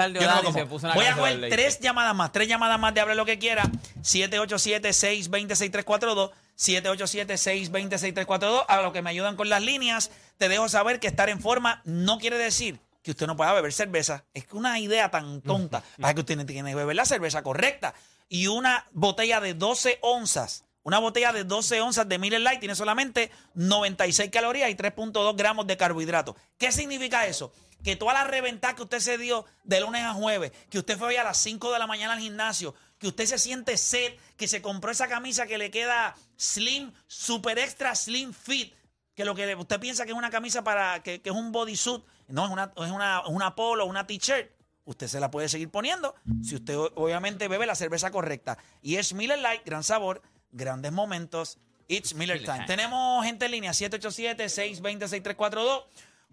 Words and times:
Voy 0.95 1.05
a 1.05 1.15
coger 1.17 1.39
los 1.39 1.49
tres 1.49 1.79
llamadas 1.79 2.15
más, 2.15 2.31
tres 2.31 2.47
llamadas 2.47 2.79
más 2.79 2.93
de 2.93 3.01
hable 3.01 3.15
lo 3.15 3.25
que 3.25 3.39
quiera. 3.39 3.63
787-620-6342. 4.03 6.31
787-620-6342. 6.57 8.65
A 8.67 8.81
lo 8.81 8.93
que 8.93 9.01
me 9.01 9.09
ayudan 9.09 9.35
con 9.35 9.49
las 9.49 9.61
líneas, 9.61 10.11
te 10.37 10.47
dejo 10.49 10.69
saber 10.69 10.99
que 10.99 11.07
estar 11.07 11.29
en 11.29 11.39
forma 11.41 11.81
no 11.85 12.19
quiere 12.19 12.37
decir 12.37 12.79
que 13.01 13.11
usted 13.11 13.27
no 13.27 13.35
pueda 13.35 13.53
beber 13.53 13.73
cerveza. 13.73 14.25
Es 14.33 14.45
que 14.45 14.55
una 14.55 14.79
idea 14.79 15.09
tan 15.09 15.41
tonta. 15.41 15.83
Para 15.99 16.13
que 16.13 16.21
usted 16.21 16.45
tiene 16.45 16.71
que 16.71 16.75
beber 16.75 16.95
la 16.95 17.05
cerveza 17.05 17.43
correcta. 17.43 17.93
Y 18.29 18.47
una 18.47 18.87
botella 18.91 19.41
de 19.41 19.53
12 19.53 19.99
onzas. 20.01 20.65
Una 20.83 20.99
botella 20.99 21.31
de 21.31 21.43
12 21.43 21.81
onzas 21.81 22.09
de 22.09 22.17
Miller 22.17 22.41
Lite 22.41 22.57
tiene 22.57 22.75
solamente 22.75 23.31
96 23.53 24.31
calorías 24.31 24.69
y 24.69 24.75
3.2 24.75 25.35
gramos 25.35 25.67
de 25.67 25.77
carbohidratos. 25.77 26.35
¿Qué 26.57 26.71
significa 26.71 27.27
eso? 27.27 27.53
Que 27.83 27.95
toda 27.95 28.13
la 28.13 28.23
reventada 28.23 28.75
que 28.75 28.83
usted 28.83 28.99
se 28.99 29.17
dio 29.17 29.45
de 29.63 29.79
lunes 29.79 30.03
a 30.03 30.13
jueves, 30.13 30.51
que 30.69 30.79
usted 30.79 30.97
fue 30.97 31.09
hoy 31.09 31.15
a 31.17 31.23
las 31.23 31.37
5 31.37 31.71
de 31.71 31.79
la 31.79 31.85
mañana 31.85 32.13
al 32.13 32.19
gimnasio, 32.19 32.73
que 32.97 33.07
usted 33.07 33.25
se 33.25 33.37
siente 33.37 33.77
sed, 33.77 34.13
que 34.37 34.47
se 34.47 34.61
compró 34.61 34.91
esa 34.91 35.07
camisa 35.07 35.45
que 35.45 35.59
le 35.59 35.69
queda 35.69 36.15
slim, 36.35 36.91
super 37.07 37.59
extra 37.59 37.93
slim 37.93 38.33
fit, 38.33 38.73
que 39.21 39.25
lo 39.25 39.35
que 39.35 39.55
usted 39.55 39.79
piensa 39.79 40.05
que 40.05 40.11
es 40.11 40.17
una 40.17 40.29
camisa 40.31 40.63
para, 40.63 41.03
que, 41.03 41.21
que 41.21 41.29
es 41.29 41.35
un 41.35 41.51
bodysuit, 41.51 42.03
no, 42.27 42.45
es 42.45 42.51
una, 42.51 42.71
es 42.75 42.91
una, 42.91 43.21
una 43.27 43.55
polo, 43.55 43.85
una 43.85 44.07
t-shirt. 44.07 44.49
Usted 44.83 45.07
se 45.07 45.19
la 45.19 45.29
puede 45.29 45.47
seguir 45.47 45.69
poniendo 45.69 46.15
si 46.41 46.55
usted 46.55 46.75
obviamente 46.75 47.47
bebe 47.47 47.67
la 47.67 47.75
cerveza 47.75 48.09
correcta. 48.09 48.57
Y 48.81 48.95
es 48.95 49.13
Miller 49.13 49.37
Light, 49.37 49.61
gran 49.63 49.83
sabor, 49.83 50.23
grandes 50.51 50.91
momentos. 50.91 51.59
It's 51.87 52.15
Miller, 52.15 52.37
Miller 52.37 52.51
Time. 52.51 52.65
Time. 52.65 52.67
Tenemos 52.67 53.23
gente 53.23 53.45
en 53.45 53.51
línea, 53.51 53.69
787-620-6342. 53.71 55.83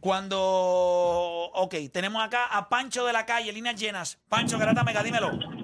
Cuando, 0.01 0.39
ok, 0.41 1.75
tenemos 1.93 2.25
acá 2.25 2.47
a 2.47 2.71
Pancho 2.71 3.05
de 3.05 3.13
la 3.13 3.27
calle, 3.27 3.53
líneas 3.53 3.79
llenas. 3.79 4.17
Pancho, 4.29 4.59
Garata 4.59 4.83
Mega, 4.83 5.03
dímelo. 5.03 5.58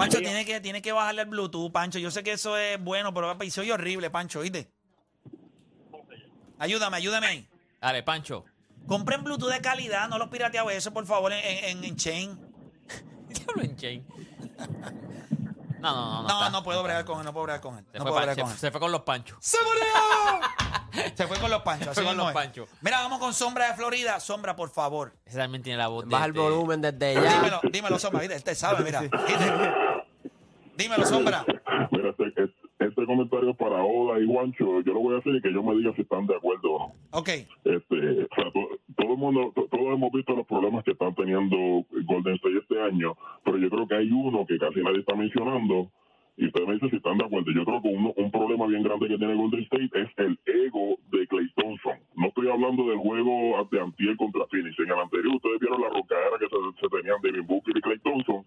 Pancho, 0.00 0.18
tiene 0.18 0.44
que, 0.44 0.60
tiene 0.60 0.82
que 0.82 0.92
bajarle 0.92 1.22
el 1.22 1.28
Bluetooth, 1.28 1.70
Pancho. 1.72 1.98
Yo 1.98 2.10
sé 2.10 2.22
que 2.22 2.32
eso 2.32 2.56
es 2.56 2.82
bueno, 2.82 3.12
pero 3.14 3.28
papi, 3.28 3.50
soy 3.50 3.70
horrible, 3.70 4.10
Pancho, 4.10 4.40
¿oíste? 4.40 4.70
Ayúdame, 6.58 6.96
ayúdame 6.96 7.26
ahí. 7.26 7.48
Dale, 7.80 8.02
Pancho. 8.02 8.44
Compren 8.86 9.22
Bluetooth 9.24 9.50
de 9.50 9.60
calidad, 9.60 10.08
no 10.08 10.18
los 10.18 10.28
pirateados 10.28 10.72
eso, 10.72 10.92
por 10.92 11.06
favor, 11.06 11.32
en, 11.32 11.40
en, 11.44 11.84
en 11.84 11.96
Chain. 11.96 12.38
Diablo 13.28 13.62
en 13.62 13.76
Chain. 13.76 14.06
No, 15.80 15.94
no, 15.94 16.22
no. 16.22 16.28
No, 16.28 16.38
está. 16.38 16.50
no 16.50 16.62
puedo 16.62 16.82
bregar 16.82 17.04
con 17.04 17.18
él, 17.20 17.24
no 17.24 17.32
puedo 17.32 17.44
bregar 17.44 17.60
con 17.60 17.78
él. 17.78 17.84
Se, 17.90 17.98
No 17.98 18.04
fue, 18.04 18.10
puedo 18.12 18.16
bregar 18.16 18.34
se- 18.36 18.42
con 18.42 18.50
él. 18.50 18.58
se 18.58 18.70
fue 18.70 18.80
con 18.80 18.92
los 18.92 19.02
Panchos. 19.02 19.38
¡Se 19.40 19.56
murió! 19.64 19.82
Se 21.14 21.26
fue 21.26 21.38
con 21.38 21.50
los 21.50 21.62
panchos. 21.62 21.84
Se 21.86 21.90
así 21.90 22.00
fue 22.00 22.04
con 22.04 22.16
mismo 22.16 22.24
los 22.24 22.30
es. 22.30 22.34
panchos. 22.34 22.68
Mira, 22.82 22.98
vamos 23.02 23.18
con 23.18 23.32
Sombra 23.34 23.68
de 23.68 23.74
Florida. 23.74 24.20
Sombra, 24.20 24.56
por 24.56 24.70
favor. 24.70 25.12
Ese 25.24 25.38
también 25.38 25.62
tiene 25.62 25.78
la 25.78 25.88
voz 25.88 26.04
de. 26.04 26.10
Baja 26.10 26.26
el 26.26 26.32
de- 26.32 26.40
volumen 26.40 26.80
desde 26.80 27.14
ya. 27.14 27.20
Dímelo, 27.38 27.60
dímelo, 27.72 27.98
Sombra. 27.98 28.20
¿viste? 28.22 28.50
Él 28.50 28.56
sabe, 28.56 28.84
mira. 28.84 29.00
¿viste? 29.02 29.16
Dímelo, 30.76 31.04
Sombra. 31.06 31.44
Mira, 31.90 32.10
este, 32.10 32.24
este- 32.28 32.50
este 32.80 33.04
comentario 33.04 33.52
para 33.54 33.82
Oda 33.84 34.18
y 34.18 34.26
Juancho, 34.26 34.80
yo 34.80 34.92
lo 34.94 35.00
voy 35.00 35.14
a 35.14 35.18
hacer 35.18 35.34
y 35.34 35.42
que 35.42 35.52
yo 35.52 35.62
me 35.62 35.74
diga 35.76 35.92
si 35.94 36.02
están 36.02 36.26
de 36.26 36.34
acuerdo 36.36 36.72
o 36.72 36.78
no. 36.78 36.94
Ok. 37.18 37.28
Este, 37.28 38.24
o 38.24 38.34
sea, 38.34 38.44
to- 38.52 38.78
todo 38.96 39.12
el 39.12 39.18
mundo, 39.18 39.52
to- 39.54 39.68
todos 39.70 39.92
hemos 39.94 40.10
visto 40.12 40.34
los 40.34 40.46
problemas 40.46 40.82
que 40.84 40.92
están 40.92 41.14
teniendo 41.14 41.56
Golden 42.06 42.34
State 42.36 42.56
este 42.58 42.80
año, 42.82 43.14
pero 43.44 43.58
yo 43.58 43.68
creo 43.68 43.86
que 43.86 43.96
hay 43.96 44.10
uno 44.10 44.46
que 44.46 44.56
casi 44.58 44.80
nadie 44.80 45.00
está 45.00 45.14
mencionando, 45.14 45.90
y 46.40 46.46
usted 46.46 46.66
me 46.66 46.72
dice 46.74 46.88
si 46.90 46.96
están 46.96 47.18
de 47.18 47.24
acuerdo. 47.26 47.52
Yo 47.52 47.64
creo 47.64 47.82
que 47.82 47.88
uno- 47.88 48.14
un 48.16 48.30
problema 48.30 48.66
bien 48.66 48.82
grande 48.82 49.08
que 49.08 49.18
tiene 49.18 49.34
Golden 49.34 49.60
State 49.60 49.90
es 49.92 50.08
el 50.16 50.38
ego 50.46 50.96
de 51.12 51.26
Clay 51.26 51.46
Thompson. 51.54 51.98
No 52.16 52.28
estoy 52.28 52.48
hablando 52.48 52.88
del 52.88 52.96
juego 52.98 53.68
de 53.70 53.80
Antier 53.80 54.16
contra 54.16 54.46
Phoenix. 54.46 54.78
En 54.78 54.86
el 54.90 54.98
anterior 54.98 55.36
ustedes 55.36 55.60
vieron 55.60 55.80
la 55.82 55.90
rocadera 55.90 56.38
que 56.40 56.46
se, 56.48 56.56
se 56.80 56.88
tenían 56.88 57.20
Devin 57.22 57.46
Booker 57.46 57.76
y 57.76 57.80
Clay 57.82 57.98
Thompson. 57.98 58.42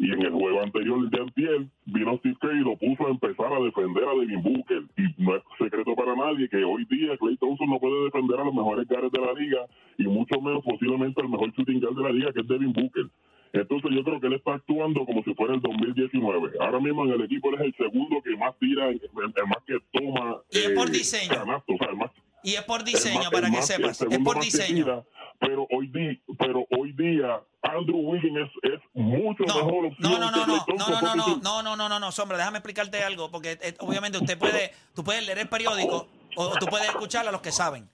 Y 0.00 0.12
en 0.12 0.22
el 0.22 0.30
juego 0.30 0.62
anterior 0.62 1.10
de 1.10 1.20
Antier, 1.20 1.66
vino 1.86 2.16
Steve 2.18 2.36
Kerr 2.40 2.54
y 2.56 2.60
lo 2.60 2.76
puso 2.76 3.08
a 3.08 3.10
empezar 3.10 3.52
a 3.52 3.58
defender 3.60 4.04
a 4.04 4.14
Devin 4.14 4.42
Booker. 4.44 4.82
Y 4.96 5.22
no 5.22 5.34
es 5.36 5.42
secreto 5.58 5.94
para 5.96 6.14
nadie 6.14 6.48
que 6.48 6.62
hoy 6.64 6.84
día 6.84 7.16
Clay 7.18 7.36
Thompson 7.36 7.68
no 7.68 7.80
puede 7.80 8.04
defender 8.04 8.38
a 8.38 8.44
los 8.44 8.54
mejores 8.54 8.86
guards 8.86 9.10
de 9.10 9.20
la 9.20 9.32
liga 9.34 9.66
y 9.98 10.04
mucho 10.04 10.40
menos 10.40 10.62
posiblemente 10.64 11.20
al 11.20 11.28
mejor 11.28 11.52
shooting 11.52 11.80
guard 11.80 11.96
de 11.96 12.02
la 12.04 12.12
liga, 12.12 12.32
que 12.32 12.40
es 12.40 12.46
Devin 12.48 12.72
Booker. 12.72 13.06
Entonces 13.52 13.90
yo 13.94 14.04
creo 14.04 14.20
que 14.20 14.26
él 14.26 14.34
está 14.34 14.54
actuando 14.54 15.04
como 15.06 15.22
si 15.24 15.34
fuera 15.34 15.54
el 15.54 15.60
2019. 15.60 16.52
Ahora 16.60 16.80
mismo 16.80 17.04
en 17.04 17.12
el 17.12 17.22
equipo 17.22 17.48
él 17.50 17.54
es 17.56 17.60
el 17.62 17.74
segundo 17.76 18.22
que 18.22 18.36
más 18.36 18.54
tira, 18.58 18.88
el, 18.88 19.00
más 19.46 19.58
que 19.66 19.78
toma 19.92 20.36
Y 20.50 20.58
es 20.58 20.70
por 20.70 20.88
eh, 20.88 20.92
diseño. 20.92 21.28
canastos, 21.34 21.74
o 21.74 21.78
sea, 21.78 21.88
el 21.90 21.96
más 21.96 22.10
Y 22.42 22.54
es 22.54 22.62
por 22.62 22.84
diseño, 22.84 23.20
más- 23.20 23.30
para 23.30 23.50
que 23.50 23.62
sepas. 23.62 24.00
Es 24.02 24.18
por 24.20 24.40
diseño. 24.40 24.84
tira, 24.84 25.04
pero 25.40 25.66
hoy 25.70 25.86
día, 25.88 26.18
pero 26.38 26.66
hoy 26.76 26.92
día 26.92 27.40
Andrew 27.62 27.96
Wiggins 27.98 28.38
es, 28.62 28.72
es 28.74 28.80
mucho 28.94 29.44
No, 29.44 29.54
mejor 29.64 29.86
opción 29.86 30.12
no, 30.12 30.18
no, 30.18 30.30
no, 30.30 30.46
no, 30.46 30.46
no, 30.46 30.64
no, 30.66 31.00
no, 31.00 31.00
no, 31.00 31.36
no, 31.42 31.62
no, 31.62 31.76
no, 31.76 31.88
no, 31.88 31.98
no, 32.00 32.12
Sombra, 32.12 32.36
déjame 32.38 32.58
explicarte 32.58 33.02
algo, 33.02 33.30
porque 33.30 33.52
eh, 33.62 33.74
obviamente 33.80 34.18
usted 34.18 34.38
puede, 34.38 34.72
tú 34.94 35.04
puedes 35.04 35.24
leer 35.26 35.38
el 35.38 35.48
periódico 35.48 36.08
o, 36.36 36.42
o 36.44 36.58
tú 36.58 36.66
puedes 36.66 36.88
escuchar 36.88 37.26
a 37.28 37.32
los 37.32 37.40
que 37.40 37.52
saben. 37.52 37.88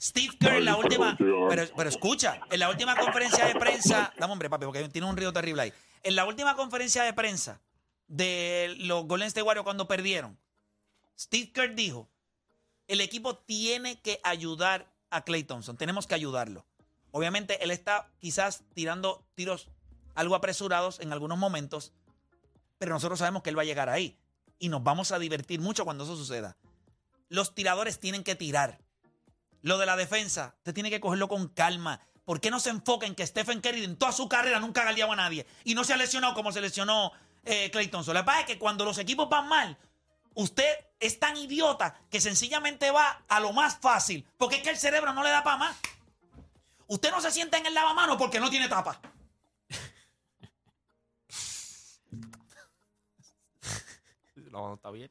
Steve 0.00 0.36
Kerr 0.38 0.56
en 0.56 0.64
la 0.64 0.76
última, 0.76 1.16
pero, 1.18 1.68
pero 1.76 1.88
escucha, 1.88 2.40
en 2.50 2.60
la 2.60 2.68
última 2.68 2.96
conferencia 2.96 3.46
de 3.46 3.54
prensa, 3.54 4.12
dame 4.18 4.32
hombre, 4.32 4.50
papi, 4.50 4.64
porque 4.64 4.88
tiene 4.88 5.06
un 5.06 5.16
río 5.16 5.32
terrible 5.32 5.62
ahí. 5.62 5.72
En 6.02 6.16
la 6.16 6.24
última 6.24 6.54
conferencia 6.56 7.02
de 7.02 7.12
prensa 7.12 7.60
de 8.06 8.74
los 8.78 9.06
Golden 9.06 9.28
State 9.28 9.42
Warriors 9.42 9.64
cuando 9.64 9.88
perdieron, 9.88 10.38
Steve 11.18 11.52
Kerr 11.52 11.74
dijo, 11.74 12.08
el 12.86 13.00
equipo 13.00 13.36
tiene 13.36 14.00
que 14.00 14.20
ayudar 14.22 14.90
a 15.10 15.22
Clay 15.24 15.44
Thompson, 15.44 15.76
tenemos 15.76 16.06
que 16.06 16.14
ayudarlo. 16.14 16.64
Obviamente 17.10 17.62
él 17.64 17.70
está 17.70 18.10
quizás 18.18 18.62
tirando 18.74 19.24
tiros 19.34 19.68
algo 20.14 20.34
apresurados 20.34 21.00
en 21.00 21.12
algunos 21.12 21.38
momentos, 21.38 21.92
pero 22.78 22.92
nosotros 22.92 23.18
sabemos 23.18 23.42
que 23.42 23.50
él 23.50 23.58
va 23.58 23.62
a 23.62 23.66
llegar 23.66 23.88
ahí 23.88 24.18
y 24.58 24.68
nos 24.68 24.82
vamos 24.82 25.12
a 25.12 25.18
divertir 25.18 25.60
mucho 25.60 25.84
cuando 25.84 26.04
eso 26.04 26.16
suceda. 26.16 26.56
Los 27.28 27.54
tiradores 27.54 28.00
tienen 28.00 28.24
que 28.24 28.34
tirar. 28.34 28.78
Lo 29.62 29.78
de 29.78 29.86
la 29.86 29.96
defensa, 29.96 30.54
usted 30.58 30.74
tiene 30.74 30.90
que 30.90 31.00
cogerlo 31.00 31.28
con 31.28 31.48
calma. 31.48 32.00
¿Por 32.24 32.40
qué 32.40 32.50
no 32.50 32.60
se 32.60 32.70
enfoca 32.70 33.06
en 33.06 33.14
que 33.14 33.26
Stephen 33.26 33.60
Curry 33.60 33.84
en 33.84 33.96
toda 33.96 34.12
su 34.12 34.28
carrera 34.28 34.60
nunca 34.60 34.86
ha 34.86 34.90
a 34.90 35.16
nadie 35.16 35.46
y 35.64 35.74
no 35.74 35.82
se 35.82 35.94
ha 35.94 35.96
lesionado 35.96 36.34
como 36.34 36.52
se 36.52 36.60
lesionó 36.60 37.12
eh, 37.44 37.70
Clay 37.70 37.88
Thompson? 37.88 38.14
Lo 38.14 38.20
que 38.20 38.26
pasa 38.26 38.40
es 38.40 38.46
que 38.46 38.58
cuando 38.58 38.84
los 38.84 38.98
equipos 38.98 39.28
van 39.28 39.48
mal, 39.48 39.78
usted 40.34 40.68
es 41.00 41.18
tan 41.18 41.36
idiota 41.36 41.98
que 42.10 42.20
sencillamente 42.20 42.90
va 42.90 43.22
a 43.28 43.40
lo 43.40 43.52
más 43.52 43.78
fácil, 43.78 44.26
porque 44.36 44.56
es 44.56 44.62
que 44.62 44.70
el 44.70 44.76
cerebro 44.76 45.12
no 45.14 45.22
le 45.22 45.30
da 45.30 45.42
para 45.42 45.56
más. 45.56 45.76
Usted 46.86 47.10
no 47.10 47.20
se 47.20 47.30
sienta 47.30 47.58
en 47.58 47.66
el 47.66 47.74
lavamano 47.74 48.16
porque 48.18 48.40
no 48.40 48.50
tiene 48.50 48.68
tapa. 48.68 49.00
No, 54.50 54.74
está 54.74 54.90
bien. 54.90 55.10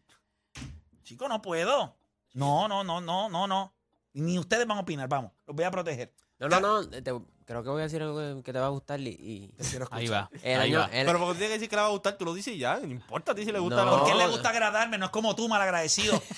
Chico, 1.04 1.28
no 1.30 1.42
puedo. 1.42 1.96
No, 2.34 2.68
no, 2.68 2.84
no, 2.84 3.00
no, 3.00 3.30
no, 3.30 3.48
no. 3.48 3.77
Ni 4.20 4.38
ustedes 4.40 4.66
van 4.68 4.78
a 4.78 4.82
opinar, 4.82 5.08
vamos. 5.08 5.32
Los 5.46 5.56
voy 5.56 5.66
a 5.66 5.72
proteger. 5.72 6.14
No, 6.40 6.48
no, 6.50 6.60
no. 6.60 6.88
te- 6.90 7.02
creo 7.46 7.64
que 7.64 7.70
voy 7.70 7.80
a 7.82 7.84
decir 7.86 8.02
algo 8.02 8.44
que- 8.44 8.54
te 8.54 8.60
va 8.60 8.68
a 8.68 8.70
gustar 8.70 9.00
y... 9.00 9.08
y- 9.10 9.54
Ahí 9.92 10.08
va. 10.08 10.30
el 10.44 10.60
ahí 10.62 10.70
año, 10.70 10.80
va. 10.80 10.86
el- 10.86 11.06
Pero 11.06 11.20
porque 11.20 11.34
tiene 11.40 11.48
que 11.48 11.54
decir 11.54 11.70
que 11.70 11.76
le 11.76 11.82
va 11.82 11.88
a 11.88 11.92
gustar, 11.92 12.18
tú 12.18 12.26
lo 12.26 12.34
dices 12.34 12.54
y 12.54 12.58
ya. 12.60 12.78
No 12.80 12.86
importa 12.88 13.32
a 13.32 13.36
ti 13.36 13.44
si 13.46 13.52
le 13.52 13.60
gusta 13.60 13.84
No. 13.84 13.98
Porque 13.98 14.12
él 14.12 14.18
le 14.20 14.26
No. 14.26 14.32
gusta 14.32 14.50
agradarme, 14.50 14.98
no 14.98 15.06
es 15.06 15.12
como 15.12 15.36
tú, 15.36 15.48
malagradecido. 15.48 16.22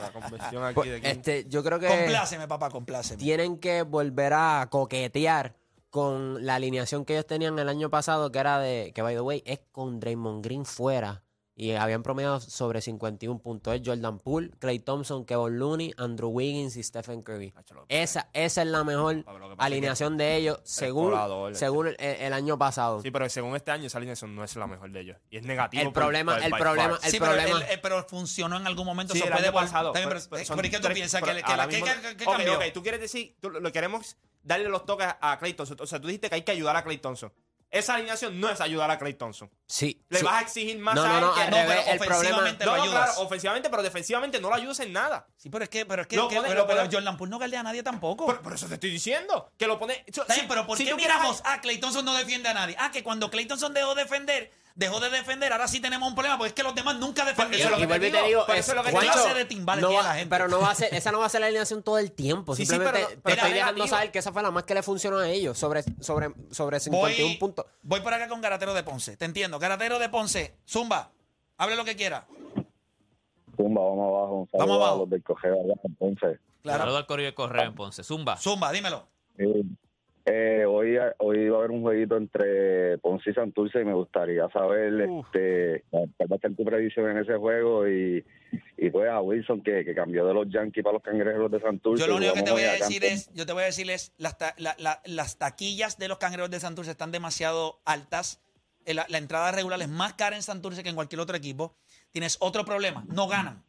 La 0.00 0.12
convención 0.12 0.64
aquí 0.64 0.74
pues, 0.74 0.88
de 0.90 0.96
aquí. 0.96 1.06
este, 1.06 1.46
yo 1.48 1.62
creo 1.62 1.78
que 1.78 1.88
Compláceme, 1.88 2.46
papá, 2.48 2.70
compláceme. 2.70 3.18
tienen 3.22 3.58
que 3.58 3.82
volver 3.82 4.32
a 4.32 4.68
coquetear 4.70 5.54
con 5.90 6.44
la 6.44 6.54
alineación 6.56 7.04
que 7.04 7.14
ellos 7.14 7.26
tenían 7.26 7.58
el 7.58 7.68
año 7.68 7.90
pasado, 7.90 8.30
que 8.30 8.38
era 8.38 8.58
de, 8.60 8.92
que 8.94 9.02
by 9.02 9.14
the 9.14 9.20
way, 9.20 9.42
es 9.46 9.60
con 9.72 9.98
Draymond 10.00 10.44
Green 10.44 10.64
fuera. 10.64 11.22
Y 11.58 11.72
habían 11.72 12.02
promediado 12.02 12.38
sobre 12.38 12.82
51 12.82 13.38
puntos. 13.40 13.74
Es 13.74 13.80
Jordan 13.82 14.18
Poole, 14.18 14.50
Clay 14.58 14.78
Thompson, 14.78 15.24
Kevin 15.24 15.58
Looney, 15.58 15.94
Andrew 15.96 16.28
Wiggins 16.28 16.76
y 16.76 16.82
Stephen 16.82 17.22
Curry. 17.22 17.54
Esa, 17.88 18.28
esa 18.34 18.60
es 18.62 18.68
la 18.68 18.84
mejor 18.84 19.24
alineación 19.56 20.18
de 20.18 20.36
ellos 20.36 20.60
según, 20.64 21.14
según 21.54 21.86
el, 21.88 21.96
el 21.98 22.32
año 22.34 22.58
pasado. 22.58 23.00
Sí, 23.00 23.10
pero 23.10 23.26
según 23.30 23.56
este 23.56 23.70
año 23.70 23.86
esa 23.86 23.96
alineación 23.96 24.36
no 24.36 24.44
es 24.44 24.54
la 24.54 24.66
mejor 24.66 24.90
de 24.90 25.00
ellos. 25.00 25.16
Y 25.30 25.38
es 25.38 25.44
negativo. 25.44 25.82
El 25.82 25.92
problema- 25.92 26.34
por- 26.34 26.44
el 26.44 26.52
problema- 26.52 26.98
el 27.02 27.10
sí, 27.10 27.18
pero, 27.18 27.32
problema- 27.32 27.60
pero 27.82 28.04
funcionó 28.06 28.58
en 28.58 28.66
algún 28.66 28.84
momento. 28.84 29.14
Sí, 29.14 29.20
se 29.20 29.26
el 29.26 29.32
puede 29.32 29.50
pasado. 29.50 29.94
Bien, 29.94 30.08
pero- 30.10 30.20
pero- 30.20 30.30
pero 30.30 30.42
eh, 30.42 30.44
son 30.44 30.56
¿Pero 30.56 30.68
¿y 30.68 30.70
qué 30.70 30.76
tú 30.76 30.82
tres- 30.82 30.94
piensas? 30.94 31.22
¿Que, 31.22 31.26
que 31.42 31.56
la, 31.56 31.68
¿qué, 31.68 31.76
mismo- 31.80 31.86
qué- 32.02 32.16
qué 32.18 32.24
Ok, 32.26 32.32
cambió? 32.36 32.56
ok, 32.56 32.64
tú 32.74 32.82
quieres 32.82 33.00
decir, 33.00 33.34
tú 33.40 33.48
lo 33.48 33.72
queremos 33.72 34.18
darle 34.42 34.68
los 34.68 34.84
toques 34.84 35.06
a 35.20 35.38
Clay 35.38 35.54
Thompson. 35.54 35.78
O 35.80 35.86
sea, 35.86 36.00
tú 36.00 36.06
dijiste 36.08 36.28
que 36.28 36.34
hay 36.34 36.42
que 36.42 36.52
ayudar 36.52 36.76
a 36.76 36.84
Clay 36.84 36.98
Thompson. 36.98 37.32
Esa 37.70 37.94
alineación 37.96 38.40
no 38.40 38.48
es 38.48 38.60
ayudar 38.60 38.90
a 38.90 38.98
Clay 38.98 39.14
Thompson. 39.14 39.50
Sí. 39.66 40.00
Le 40.08 40.20
sí. 40.20 40.24
vas 40.24 40.34
a 40.36 40.40
exigir 40.42 40.78
más 40.78 40.94
No, 40.94 41.02
a 41.02 41.08
no, 41.08 41.14
él 41.16 41.20
no, 41.20 41.34
que 41.34 41.40
al 41.42 41.50
No, 41.50 41.56
pero 41.56 41.72
el 41.72 41.98
problema- 41.98 42.14
ofensivamente 42.16 42.64
No, 42.64 42.70
lo 42.70 42.76
no, 42.76 42.82
ayudas. 42.84 43.04
claro, 43.10 43.20
ofensivamente, 43.22 43.70
pero 43.70 43.82
defensivamente 43.82 44.40
no 44.40 44.48
lo 44.48 44.54
ayudas 44.54 44.80
en 44.80 44.92
nada. 44.92 45.26
Sí, 45.36 45.50
pero 45.50 45.64
es 45.64 45.70
que, 45.70 45.84
pero 45.84 46.02
es 46.02 46.08
que, 46.08 46.16
que- 46.16 46.22
pone- 46.22 46.42
pero, 46.48 46.88
Jordan 46.90 47.16
Poole 47.16 47.30
no 47.30 47.38
galdea 47.38 47.60
a 47.60 47.62
nadie 47.64 47.82
tampoco. 47.82 48.26
Por, 48.26 48.40
por 48.40 48.54
eso 48.54 48.66
te 48.68 48.74
estoy 48.74 48.90
diciendo. 48.90 49.50
Que 49.58 49.66
lo 49.66 49.78
pone. 49.78 50.04
Bien, 50.28 50.46
pero 50.48 50.66
¿por 50.66 50.78
si 50.78 50.84
qué 50.84 50.90
tú 50.92 50.96
quieres- 50.96 51.16
miramos? 51.16 51.42
Ah, 51.44 51.60
Clay 51.60 51.78
Thompson 51.78 52.04
no 52.04 52.14
defiende 52.14 52.48
a 52.48 52.54
nadie. 52.54 52.76
Ah, 52.78 52.90
que 52.92 53.02
cuando 53.02 53.30
Clay 53.30 53.46
Thompson 53.46 53.74
dejó 53.74 53.94
de 53.94 54.02
defender, 54.04 54.52
dejó 54.76 55.00
de 55.00 55.10
defender, 55.10 55.50
ahora 55.52 55.66
sí 55.66 55.80
tenemos 55.80 56.06
un 56.08 56.14
problema, 56.14 56.36
porque 56.38 56.48
es 56.48 56.54
que 56.54 56.62
los 56.62 56.74
demás 56.74 56.96
nunca 56.98 57.22
eso 57.22 57.30
defendieron. 57.30 57.76
que 57.78 57.82
Y 57.82 57.86
vuelvo 57.86 58.06
y 58.06 58.10
te 58.12 58.22
digo, 58.22 58.46
es- 58.48 58.58
eso 58.60 58.70
es 58.72 58.76
lo 58.76 58.82
que 58.82 58.90
te 58.90 58.92
Juancho, 58.94 59.10
digo. 59.12 59.24
Clase 59.24 59.38
de 59.38 59.44
timbales 59.46 59.82
no 59.82 59.92
va- 59.92 60.02
la 60.02 60.14
gente. 60.14 60.28
pero 60.30 60.48
no 60.48 60.60
va 60.60 60.70
a 60.70 60.74
ser, 60.74 60.94
esa 60.94 61.10
no 61.10 61.18
va 61.18 61.26
a 61.26 61.28
ser 61.30 61.40
la 61.40 61.46
alineación 61.48 61.82
todo 61.82 61.98
el 61.98 62.12
tiempo. 62.12 62.54
Sí, 62.54 62.64
sí, 62.66 62.70
Simplemente 62.72 63.00
pero- 63.00 63.08
te 63.16 63.22
pero 63.22 63.34
estoy 63.36 63.48
es 63.50 63.54
dejando 63.54 63.72
negativo. 63.78 63.96
saber 63.96 64.12
que 64.12 64.18
esa 64.20 64.32
fue 64.32 64.42
la 64.42 64.50
más 64.52 64.62
que 64.64 64.74
le 64.74 64.82
funcionó 64.82 65.18
a 65.18 65.28
ellos, 65.28 65.58
sobre, 65.58 65.82
sobre, 66.00 66.28
sobre 66.52 66.78
51 66.78 67.28
Voy, 67.30 67.36
puntos. 67.38 67.66
voy 67.82 68.00
por 68.00 68.14
acá 68.14 68.28
con 68.28 68.40
Garatero 68.40 68.74
de 68.74 68.82
Ponce. 68.84 69.16
Te 69.16 69.24
entiendo. 69.24 69.58
Garatero 69.58 69.98
de 69.98 70.08
Ponce. 70.08 70.54
Zumba. 70.68 71.10
Hable 71.56 71.74
lo 71.76 71.84
que 71.84 71.96
quiera. 71.96 72.26
Zumba, 73.56 73.80
vamos 73.82 74.08
abajo. 74.08 74.48
Un 74.52 74.58
Vamos 74.58 74.76
abajo. 74.76 74.94
a 74.94 74.98
los 74.98 75.10
del 75.10 75.22
Cogeo 75.22 75.54
allá 75.54 75.74
en 75.82 75.94
Ponce. 75.94 76.38
Claro. 76.62 76.80
Saludo 76.80 76.96
al 76.98 77.06
correo 77.06 77.26
de 77.26 77.34
correo 77.34 77.62
en 77.64 77.74
Ponce. 77.74 78.04
Zumba. 78.04 78.36
Zumba, 78.36 78.70
dímelo. 78.72 79.08
Eh, 79.38 79.62
eh, 80.26 80.64
hoy, 80.66 80.96
hoy 81.18 81.48
va 81.48 81.56
a 81.56 81.58
haber 81.60 81.70
un 81.70 81.82
jueguito 81.82 82.16
entre 82.16 82.98
Ponce 82.98 83.30
y 83.30 83.34
Santurce 83.34 83.80
y 83.80 83.84
me 83.84 83.94
gustaría 83.94 84.48
saber 84.50 84.92
este, 85.00 85.84
cuál 85.90 86.10
va 86.32 86.36
a 86.36 86.38
ser 86.40 86.54
tu 86.56 86.64
predicción 86.64 87.08
en 87.10 87.18
ese 87.18 87.36
juego 87.36 87.88
y, 87.88 88.24
y 88.76 88.90
pues 88.90 89.08
a 89.08 89.20
Wilson 89.20 89.62
que, 89.62 89.84
que 89.84 89.94
cambió 89.94 90.26
de 90.26 90.34
los 90.34 90.48
Yankees 90.48 90.82
para 90.82 90.94
los 90.94 91.02
Cangrejeros 91.02 91.50
de 91.50 91.60
Santurce. 91.60 92.02
Yo 92.02 92.08
lo 92.08 92.16
único 92.16 92.34
que 92.34 92.42
te 92.42 92.50
voy 92.50 92.62
a 92.62 92.72
decir 92.72 93.04
es, 93.04 93.30
yo 93.34 93.46
te 93.46 93.52
voy 93.52 93.62
a 93.62 93.66
decir 93.66 93.88
es, 93.90 94.12
las, 94.18 94.36
ta- 94.36 94.54
la- 94.58 94.74
la- 94.78 95.00
las 95.04 95.38
taquillas 95.38 95.96
de 95.98 96.08
los 96.08 96.18
cangrejeros 96.18 96.50
de 96.50 96.58
Santurce 96.60 96.90
están 96.90 97.12
demasiado 97.12 97.80
altas. 97.84 98.40
Eh, 98.84 98.94
La, 98.94 99.06
la 99.08 99.18
entrada 99.18 99.52
regular 99.52 99.80
es 99.80 99.88
más 99.88 100.14
cara 100.14 100.34
en 100.36 100.42
Santurce 100.42 100.82
que 100.82 100.88
en 100.88 100.94
cualquier 100.96 101.20
otro 101.20 101.36
equipo. 101.36 101.76
Tienes 102.10 102.36
otro 102.40 102.64
problema, 102.64 103.04
no 103.08 103.28
ganan. 103.28 103.62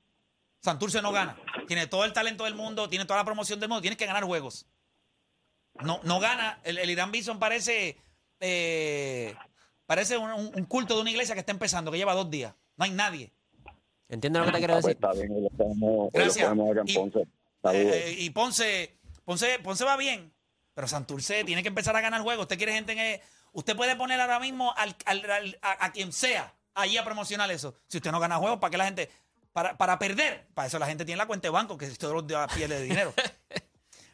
Santurce 0.60 1.02
no 1.04 1.12
gana. 1.12 1.38
Tiene 1.68 1.86
todo 1.88 2.04
el 2.04 2.14
talento 2.14 2.46
del 2.46 2.56
mundo, 2.56 2.90
tiene 2.90 3.06
toda 3.06 3.20
la 3.20 3.26
promoción 3.26 3.60
del 3.60 3.70
mundo, 3.70 3.82
tienes 3.82 3.98
que 3.98 4.06
ganar 4.08 4.24
juegos. 4.24 4.66
No, 5.84 6.00
no 6.04 6.20
gana. 6.20 6.60
El, 6.64 6.78
el 6.78 6.90
Irán 6.90 7.12
Bison 7.12 7.40
parece, 7.40 7.98
eh, 8.40 9.36
parece 9.86 10.18
un, 10.18 10.52
culto 10.66 10.96
de 10.96 11.02
una 11.02 11.12
iglesia 11.12 11.36
que 11.36 11.40
está 11.42 11.52
empezando, 11.52 11.92
que 11.92 11.98
lleva 11.98 12.14
dos 12.14 12.30
días. 12.30 12.54
No 12.76 12.86
hay 12.86 12.92
nadie. 12.92 13.32
¿Entiendes 14.10 14.40
lo 14.42 14.46
que 14.48 14.52
te 14.54 14.58
quiero 14.60 14.76
Ah, 14.76 14.80
pues 14.82 14.96
decir? 14.98 15.06
está 15.06 15.14
bien, 15.28 15.44
lo 15.44 15.50
tenemos, 15.50 15.82
lo 16.06 16.10
Gracias. 16.14 16.50
tenemos 16.50 16.72
acá 16.72 16.82
en 16.82 16.88
Y- 16.90 16.94
Ponce. 16.94 17.28
Saludos. 17.62 17.96
Eh, 17.96 18.16
y 18.20 18.30
Ponce, 18.30 19.00
Ponce, 19.26 19.60
Ponce 19.60 19.84
va 19.84 19.98
bien, 19.98 20.32
pero 20.74 20.88
Santurce 20.88 21.44
tiene 21.44 21.62
que 21.64 21.70
empezar 21.70 21.96
a 21.96 22.02
ganar 22.02 22.22
juegos. 22.22 22.44
Usted 22.44 22.58
quiere 22.58 22.74
gente 22.74 22.96
que. 22.96 23.22
Usted 23.54 23.76
puede 23.76 23.96
poner 23.96 24.22
ahora 24.22 24.40
mismo 24.40 24.74
al, 24.78 24.96
al- 25.06 25.30
al- 25.32 25.60
a, 25.62 25.86
a 25.86 25.92
quien 25.92 26.14
sea 26.14 26.54
ahí 26.76 26.96
a 26.98 27.04
promocionar 27.04 27.50
eso. 27.52 27.76
Si 27.88 27.98
usted 27.98 28.12
no 28.12 28.20
gana 28.20 28.38
juegos, 28.38 28.60
¿para 28.60 28.70
qué 28.72 28.78
la 28.78 28.86
gente.? 28.86 29.10
Para, 29.52 29.76
para 29.78 29.98
perder. 29.98 30.48
Para 30.54 30.68
eso 30.68 30.78
la 30.78 30.86
gente 30.86 31.04
tiene 31.04 31.18
la 31.18 31.26
cuenta 31.26 31.48
de 31.48 31.52
banco, 31.52 31.76
que 31.78 31.88
todos 31.88 32.14
los 32.14 32.28
días 32.28 32.48
pierde 32.54 32.82
dinero. 32.84 33.14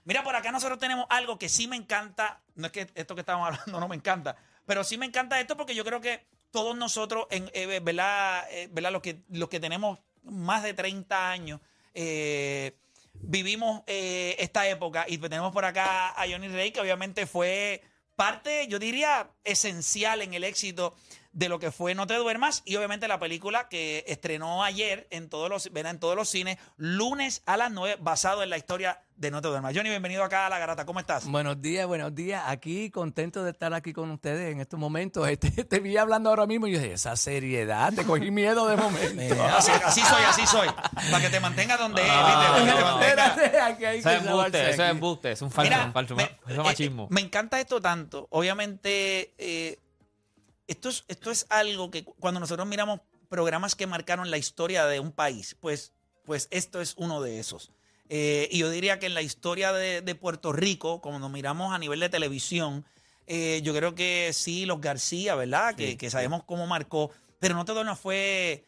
Mira, 0.05 0.23
por 0.23 0.35
acá 0.35 0.51
nosotros 0.51 0.79
tenemos 0.79 1.05
algo 1.09 1.39
que 1.39 1.49
sí 1.49 1.67
me 1.67 1.75
encanta. 1.75 2.41
No 2.55 2.67
es 2.67 2.71
que 2.71 2.87
esto 2.95 3.15
que 3.15 3.21
estamos 3.21 3.47
hablando 3.47 3.79
no 3.79 3.87
me 3.87 3.95
encanta, 3.95 4.35
pero 4.65 4.83
sí 4.83 4.97
me 4.97 5.05
encanta 5.05 5.39
esto 5.39 5.57
porque 5.57 5.75
yo 5.75 5.83
creo 5.83 6.01
que 6.01 6.25
todos 6.51 6.75
nosotros, 6.75 7.25
en, 7.31 7.49
eh, 7.53 7.79
¿verdad? 7.81 8.45
Eh, 8.51 8.69
¿verdad? 8.71 8.91
Los, 8.91 9.01
que, 9.01 9.21
los 9.29 9.49
que 9.49 9.59
tenemos 9.59 9.99
más 10.23 10.63
de 10.63 10.73
30 10.73 11.31
años, 11.31 11.59
eh, 11.93 12.77
vivimos 13.13 13.83
esta 13.87 14.67
época 14.67 15.05
y 15.07 15.17
tenemos 15.17 15.51
por 15.51 15.65
acá 15.65 16.09
a 16.09 16.27
Johnny 16.27 16.47
Rey, 16.47 16.71
que 16.71 16.81
obviamente 16.81 17.25
fue 17.25 17.81
parte, 18.15 18.67
yo 18.67 18.79
diría, 18.79 19.31
esencial 19.43 20.21
en 20.21 20.33
el 20.33 20.43
éxito 20.43 20.95
de 21.33 21.49
lo 21.49 21.59
que 21.59 21.71
fue 21.71 21.95
No 21.95 22.07
te 22.07 22.15
duermas 22.15 22.61
y 22.65 22.75
obviamente 22.75 23.07
la 23.07 23.19
película 23.19 23.67
que 23.67 24.03
estrenó 24.07 24.63
ayer 24.63 25.07
en 25.09 25.29
todos 25.29 25.49
los, 25.49 25.69
en 25.73 25.99
todos 25.99 26.15
los 26.15 26.29
cines, 26.29 26.57
lunes 26.77 27.41
a 27.45 27.57
las 27.57 27.71
9, 27.71 27.97
basado 27.99 28.43
en 28.43 28.49
la 28.49 28.57
historia 28.57 29.01
de 29.15 29.29
No 29.31 29.41
te 29.41 29.47
duermas. 29.47 29.73
Johnny, 29.75 29.89
bienvenido 29.89 30.23
acá 30.23 30.47
a 30.47 30.49
La 30.49 30.57
Garata, 30.59 30.85
¿cómo 30.85 30.99
estás? 30.99 31.25
Buenos 31.27 31.61
días, 31.61 31.85
buenos 31.87 32.13
días. 32.15 32.43
Aquí 32.47 32.89
contento 32.89 33.43
de 33.43 33.51
estar 33.51 33.73
aquí 33.73 33.93
con 33.93 34.09
ustedes 34.11 34.51
en 34.51 34.59
estos 34.61 34.79
momentos. 34.79 35.27
Este, 35.33 35.63
te 35.63 35.79
vi 35.79 35.97
hablando 35.97 36.29
ahora 36.29 36.45
mismo 36.45 36.67
y 36.67 36.73
yo 36.73 36.79
dije, 36.79 36.93
esa 36.93 37.15
seriedad, 37.15 37.91
te 37.93 38.03
cogí 38.03 38.29
miedo 38.29 38.67
de 38.67 38.77
momento. 38.77 39.43
Así, 39.57 39.71
así 39.83 40.01
soy, 40.01 40.23
así 40.23 40.45
soy. 40.45 40.67
Para 41.09 41.21
que 41.21 41.29
te 41.29 41.39
mantenga 41.39 41.75
donde 41.77 42.01
es, 42.01 42.07
¿viste? 42.07 42.21
Para 42.23 42.65
que 42.65 42.71
te 42.71 42.83
mantenga. 42.83 43.25
Espérate, 43.27 43.59
aquí 43.73 43.85
hay 43.85 43.99
Eso 43.99 44.09
es 44.11 44.21
embuste, 44.23 44.69
eso 44.69 44.83
es 44.83 44.89
embuste, 44.91 45.31
es 45.31 45.41
un 45.41 45.51
falso, 45.51 45.71
Mira, 45.71 45.85
un 45.85 45.93
falso, 45.93 46.15
me, 46.15 46.23
eso 46.23 46.35
es 46.47 46.57
eh, 46.57 46.63
machismo. 46.63 47.07
me 47.09 47.21
encanta 47.21 47.59
esto 47.59 47.81
tanto. 47.81 48.27
Obviamente, 48.29 49.33
eh, 49.37 49.79
esto, 50.73 50.89
es, 50.89 51.03
esto 51.07 51.31
es 51.31 51.45
algo 51.49 51.89
que 51.89 52.03
cu- 52.03 52.15
cuando 52.19 52.39
nosotros 52.39 52.67
miramos 52.67 52.99
programas 53.29 53.75
que 53.75 53.87
marcaron 53.87 54.29
la 54.29 54.37
historia 54.37 54.85
de 54.85 54.99
un 54.99 55.11
país, 55.11 55.55
pues, 55.59 55.93
pues 56.25 56.47
esto 56.51 56.81
es 56.81 56.93
uno 56.97 57.21
de 57.21 57.39
esos. 57.39 57.71
Eh, 58.09 58.47
y 58.51 58.59
yo 58.59 58.69
diría 58.69 58.99
que 58.99 59.05
en 59.07 59.13
la 59.13 59.21
historia 59.21 59.71
de, 59.73 60.01
de 60.01 60.15
Puerto 60.15 60.51
Rico, 60.51 61.01
como 61.01 61.17
nos 61.19 61.31
miramos 61.31 61.73
a 61.73 61.79
nivel 61.79 61.99
de 61.99 62.09
televisión, 62.09 62.85
eh, 63.25 63.61
yo 63.63 63.73
creo 63.73 63.95
que 63.95 64.31
sí, 64.33 64.65
los 64.65 64.81
García, 64.81 65.33
¿verdad? 65.35 65.75
que, 65.75 65.97
que 65.97 66.09
sabemos 66.11 66.43
cómo 66.43 66.67
marcó, 66.67 67.09
pero 67.39 67.55
no 67.55 67.65
todo 67.65 67.83
no 67.83 67.95
fue, 67.95 68.65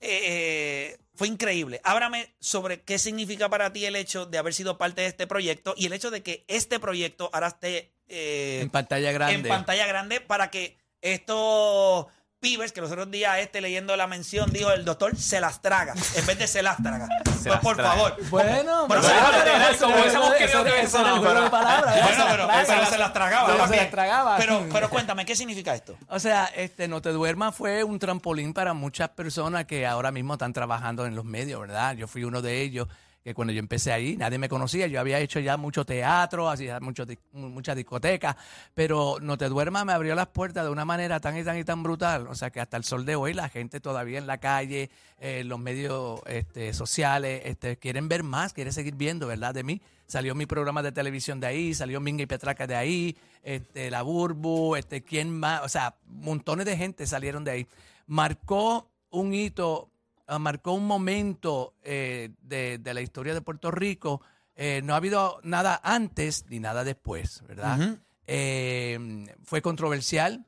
eh, 0.00 0.96
fue 1.14 1.28
increíble. 1.28 1.80
Háblame 1.84 2.34
sobre 2.40 2.80
qué 2.82 2.98
significa 2.98 3.48
para 3.48 3.72
ti 3.72 3.84
el 3.84 3.96
hecho 3.96 4.26
de 4.26 4.38
haber 4.38 4.54
sido 4.54 4.78
parte 4.78 5.02
de 5.02 5.08
este 5.08 5.26
proyecto 5.26 5.74
y 5.76 5.86
el 5.86 5.92
hecho 5.92 6.10
de 6.10 6.22
que 6.22 6.44
este 6.48 6.78
proyecto 6.78 7.28
ahora 7.32 7.48
esté 7.48 7.92
En 8.08 8.70
pantalla 8.70 9.10
grande. 9.12 9.34
en 9.34 9.54
pantalla 9.56 9.86
grande 9.86 10.20
para 10.20 10.50
que 10.50 10.78
estos 11.14 12.06
pibes 12.38 12.70
que 12.70 12.80
los 12.80 12.90
otros 12.92 13.10
días 13.10 13.38
este 13.38 13.60
leyendo 13.60 13.96
la 13.96 14.06
mención 14.06 14.52
dijo 14.52 14.70
el 14.70 14.84
doctor 14.84 15.16
se 15.16 15.40
las 15.40 15.62
traga 15.62 15.94
en 16.14 16.26
vez 16.26 16.38
de 16.38 16.46
se 16.46 16.62
las 16.62 16.76
traga. 16.82 17.08
Pues, 17.46 17.54
las 17.54 17.62
por 17.62 17.76
traga. 17.76 17.90
favor. 17.94 18.16
Bueno, 18.28 18.86
Pero 18.88 19.02
se 19.02 19.08
las 19.14 19.76
como 19.78 19.94
que. 20.32 20.46
Bueno, 20.48 21.22
pero, 21.22 21.48
traga. 21.48 22.64
pero 22.66 22.86
se 22.86 22.98
las 22.98 23.12
tragaba 23.12 23.46
Pero 23.46 23.56
se 23.56 23.62
también. 23.62 23.82
las 23.84 23.90
tragaba. 23.92 24.36
Pero, 24.36 24.66
pero 24.72 24.90
cuéntame, 24.90 25.24
¿qué 25.24 25.36
significa 25.36 25.72
esto? 25.74 25.96
O 26.08 26.18
sea, 26.18 26.46
este 26.56 26.88
No 26.88 27.00
Te 27.00 27.10
Duermas 27.10 27.54
fue 27.54 27.84
un 27.84 28.00
trampolín 28.00 28.52
para 28.52 28.74
muchas 28.74 29.10
personas 29.10 29.64
que 29.66 29.86
ahora 29.86 30.10
mismo 30.10 30.32
están 30.34 30.52
trabajando 30.52 31.06
en 31.06 31.14
los 31.14 31.24
medios, 31.24 31.60
¿verdad? 31.60 31.94
Yo 31.94 32.08
fui 32.08 32.24
uno 32.24 32.42
de 32.42 32.62
ellos 32.62 32.88
que 33.26 33.34
cuando 33.34 33.52
yo 33.52 33.58
empecé 33.58 33.90
ahí 33.90 34.16
nadie 34.16 34.38
me 34.38 34.48
conocía. 34.48 34.86
Yo 34.86 35.00
había 35.00 35.18
hecho 35.18 35.40
ya 35.40 35.56
mucho 35.56 35.84
teatro, 35.84 36.48
hacía 36.48 36.78
muchas 36.78 37.74
discotecas, 37.74 38.36
pero 38.72 39.16
No 39.20 39.36
Te 39.36 39.48
Duermas 39.48 39.84
me 39.84 39.92
abrió 39.92 40.14
las 40.14 40.28
puertas 40.28 40.64
de 40.64 40.70
una 40.70 40.84
manera 40.84 41.18
tan 41.18 41.36
y 41.36 41.42
tan 41.42 41.58
y 41.58 41.64
tan 41.64 41.82
brutal. 41.82 42.28
O 42.28 42.36
sea, 42.36 42.50
que 42.50 42.60
hasta 42.60 42.76
el 42.76 42.84
sol 42.84 43.04
de 43.04 43.16
hoy 43.16 43.34
la 43.34 43.48
gente 43.48 43.80
todavía 43.80 44.18
en 44.18 44.28
la 44.28 44.38
calle, 44.38 44.90
eh, 45.18 45.42
los 45.42 45.58
medios 45.58 46.20
este, 46.26 46.72
sociales, 46.72 47.42
este, 47.46 47.78
quieren 47.78 48.08
ver 48.08 48.22
más, 48.22 48.52
quieren 48.52 48.72
seguir 48.72 48.94
viendo, 48.94 49.26
¿verdad? 49.26 49.52
De 49.52 49.64
mí. 49.64 49.82
Salió 50.06 50.36
mi 50.36 50.46
programa 50.46 50.84
de 50.84 50.92
televisión 50.92 51.40
de 51.40 51.48
ahí, 51.48 51.74
salió 51.74 52.00
Minga 52.00 52.22
y 52.22 52.26
Petraca 52.26 52.68
de 52.68 52.76
ahí, 52.76 53.16
este, 53.42 53.90
La 53.90 54.02
Burbu, 54.02 54.76
este, 54.76 55.02
¿quién 55.02 55.36
más? 55.36 55.62
O 55.64 55.68
sea, 55.68 55.96
montones 56.06 56.64
de 56.64 56.76
gente 56.76 57.08
salieron 57.08 57.42
de 57.42 57.50
ahí. 57.50 57.66
Marcó 58.06 58.88
un 59.10 59.34
hito, 59.34 59.90
marcó 60.40 60.72
un 60.72 60.86
momento 60.86 61.74
eh, 61.82 62.30
de, 62.42 62.78
de 62.78 62.94
la 62.94 63.00
historia 63.00 63.34
de 63.34 63.40
Puerto 63.40 63.70
Rico. 63.70 64.20
Eh, 64.54 64.80
no 64.82 64.94
ha 64.94 64.96
habido 64.96 65.40
nada 65.42 65.80
antes 65.82 66.44
ni 66.48 66.60
nada 66.60 66.84
después, 66.84 67.42
¿verdad? 67.46 67.98
Eh, 68.26 69.26
fue 69.44 69.62
controversial, 69.62 70.46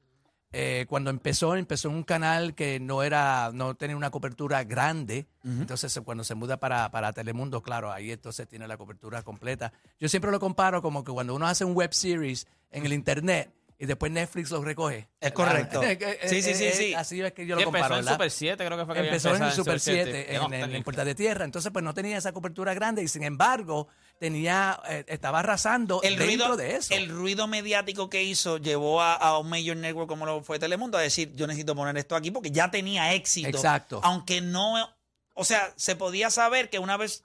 cuando 0.89 1.11
empezó, 1.11 1.55
empezó 1.55 1.89
en 1.89 1.95
un 1.95 2.03
canal 2.05 2.55
que 2.55 2.81
no 2.81 3.03
era, 3.03 3.51
no 3.53 3.75
tenía 3.75 3.97
una 3.97 4.11
cobertura 4.11 4.65
grande. 4.65 5.27
Entonces, 5.45 6.01
cuando 6.05 6.25
se 6.25 6.35
muda 6.35 6.59
para, 6.59 6.91
para 6.91 7.13
Telemundo, 7.13 7.63
claro, 7.63 7.93
ahí 7.93 8.11
entonces 8.11 8.49
tiene 8.49 8.67
la 8.67 8.79
cobertura 8.79 9.23
completa. 9.23 9.73
Yo 10.01 10.09
siempre 10.09 10.31
lo 10.31 10.41
comparo 10.41 10.81
como 10.83 11.05
que 11.05 11.13
cuando 11.13 11.35
uno 11.35 11.47
hace 11.47 11.65
un 11.65 11.75
web 11.75 11.93
series 11.93 12.47
en 12.71 12.87
el 12.87 12.95
internet 12.95 13.53
y 13.79 13.87
después 13.87 14.11
Netflix 14.11 14.51
lo 14.51 14.63
recoge. 14.63 15.09
Es 15.21 15.33
correcto. 15.33 15.81
Eh, 15.85 16.19
Sí, 16.29 16.43
sí, 16.43 16.55
sí, 16.55 16.65
eh, 16.65 16.73
sí. 16.73 16.95
Así 16.95 17.21
es 17.21 17.33
que 17.33 17.47
yo 17.47 17.55
lo 17.57 17.63
comparo. 17.65 17.85
empezó 17.85 17.99
en 17.99 18.05
¿verdad? 18.05 18.13
Super 18.15 18.31
7, 18.31 18.67
creo 18.67 18.79
que 18.79 18.85
fue 18.87 18.95
que 18.95 19.01
Empezó 19.01 19.37
en 19.37 19.43
el 19.43 19.53
Super 19.53 19.81
7, 19.81 20.35
en, 20.35 20.41
No, 20.41 20.47
en- 20.47 20.53
está 20.55 20.65
en 20.65 20.71
bien. 20.73 20.83
Puerta 20.85 21.05
de 21.05 21.15
Tierra. 21.15 21.45
Entonces, 21.45 21.71
pues 21.73 21.85
no 21.85 21.95
tenía 21.95 22.19
esa 22.19 22.33
cobertura 22.33 22.75
grande 22.75 23.03
y 23.03 23.09
sin 23.09 23.23
embargo, 23.23 23.87
tenía, 24.19 24.81
eh, 24.89 25.05
estaba 25.07 25.39
arrasando 25.39 26.03
el 26.03 26.17
dentro 26.19 26.27
ruido, 26.49 26.57
de 26.57 26.77
eso. 26.77 26.93
el 26.95 27.09
ruido 27.09 27.47
mediático 27.47 28.11
que 28.11 28.25
hizo 28.25 28.59
llevó 28.59 29.01
a, 29.01 29.15
a 29.15 29.39
un 29.39 29.49
major 29.49 29.77
network 29.77 30.09
como 30.09 30.27
lo 30.27 30.43
fue 30.43 30.59
Telemundo 30.59 30.99
a 30.99 31.01
decir, 31.03 31.33
yo 31.37 31.47
necesito 31.47 31.77
poner 31.77 31.97
esto 31.99 32.17
aquí 32.17 32.33
porque 32.33 32.51
ya 32.51 32.71
tenía 32.73 33.13
éxito. 33.15 33.49
Exacto. 33.49 34.01
Aunque 34.03 34.41
no, 34.41 34.75
o 35.35 35.45
sea, 35.45 35.73
se 35.77 35.95
podía 35.95 36.31
saber 36.31 36.69
que 36.69 36.81
una 36.81 36.97
vez 36.97 37.23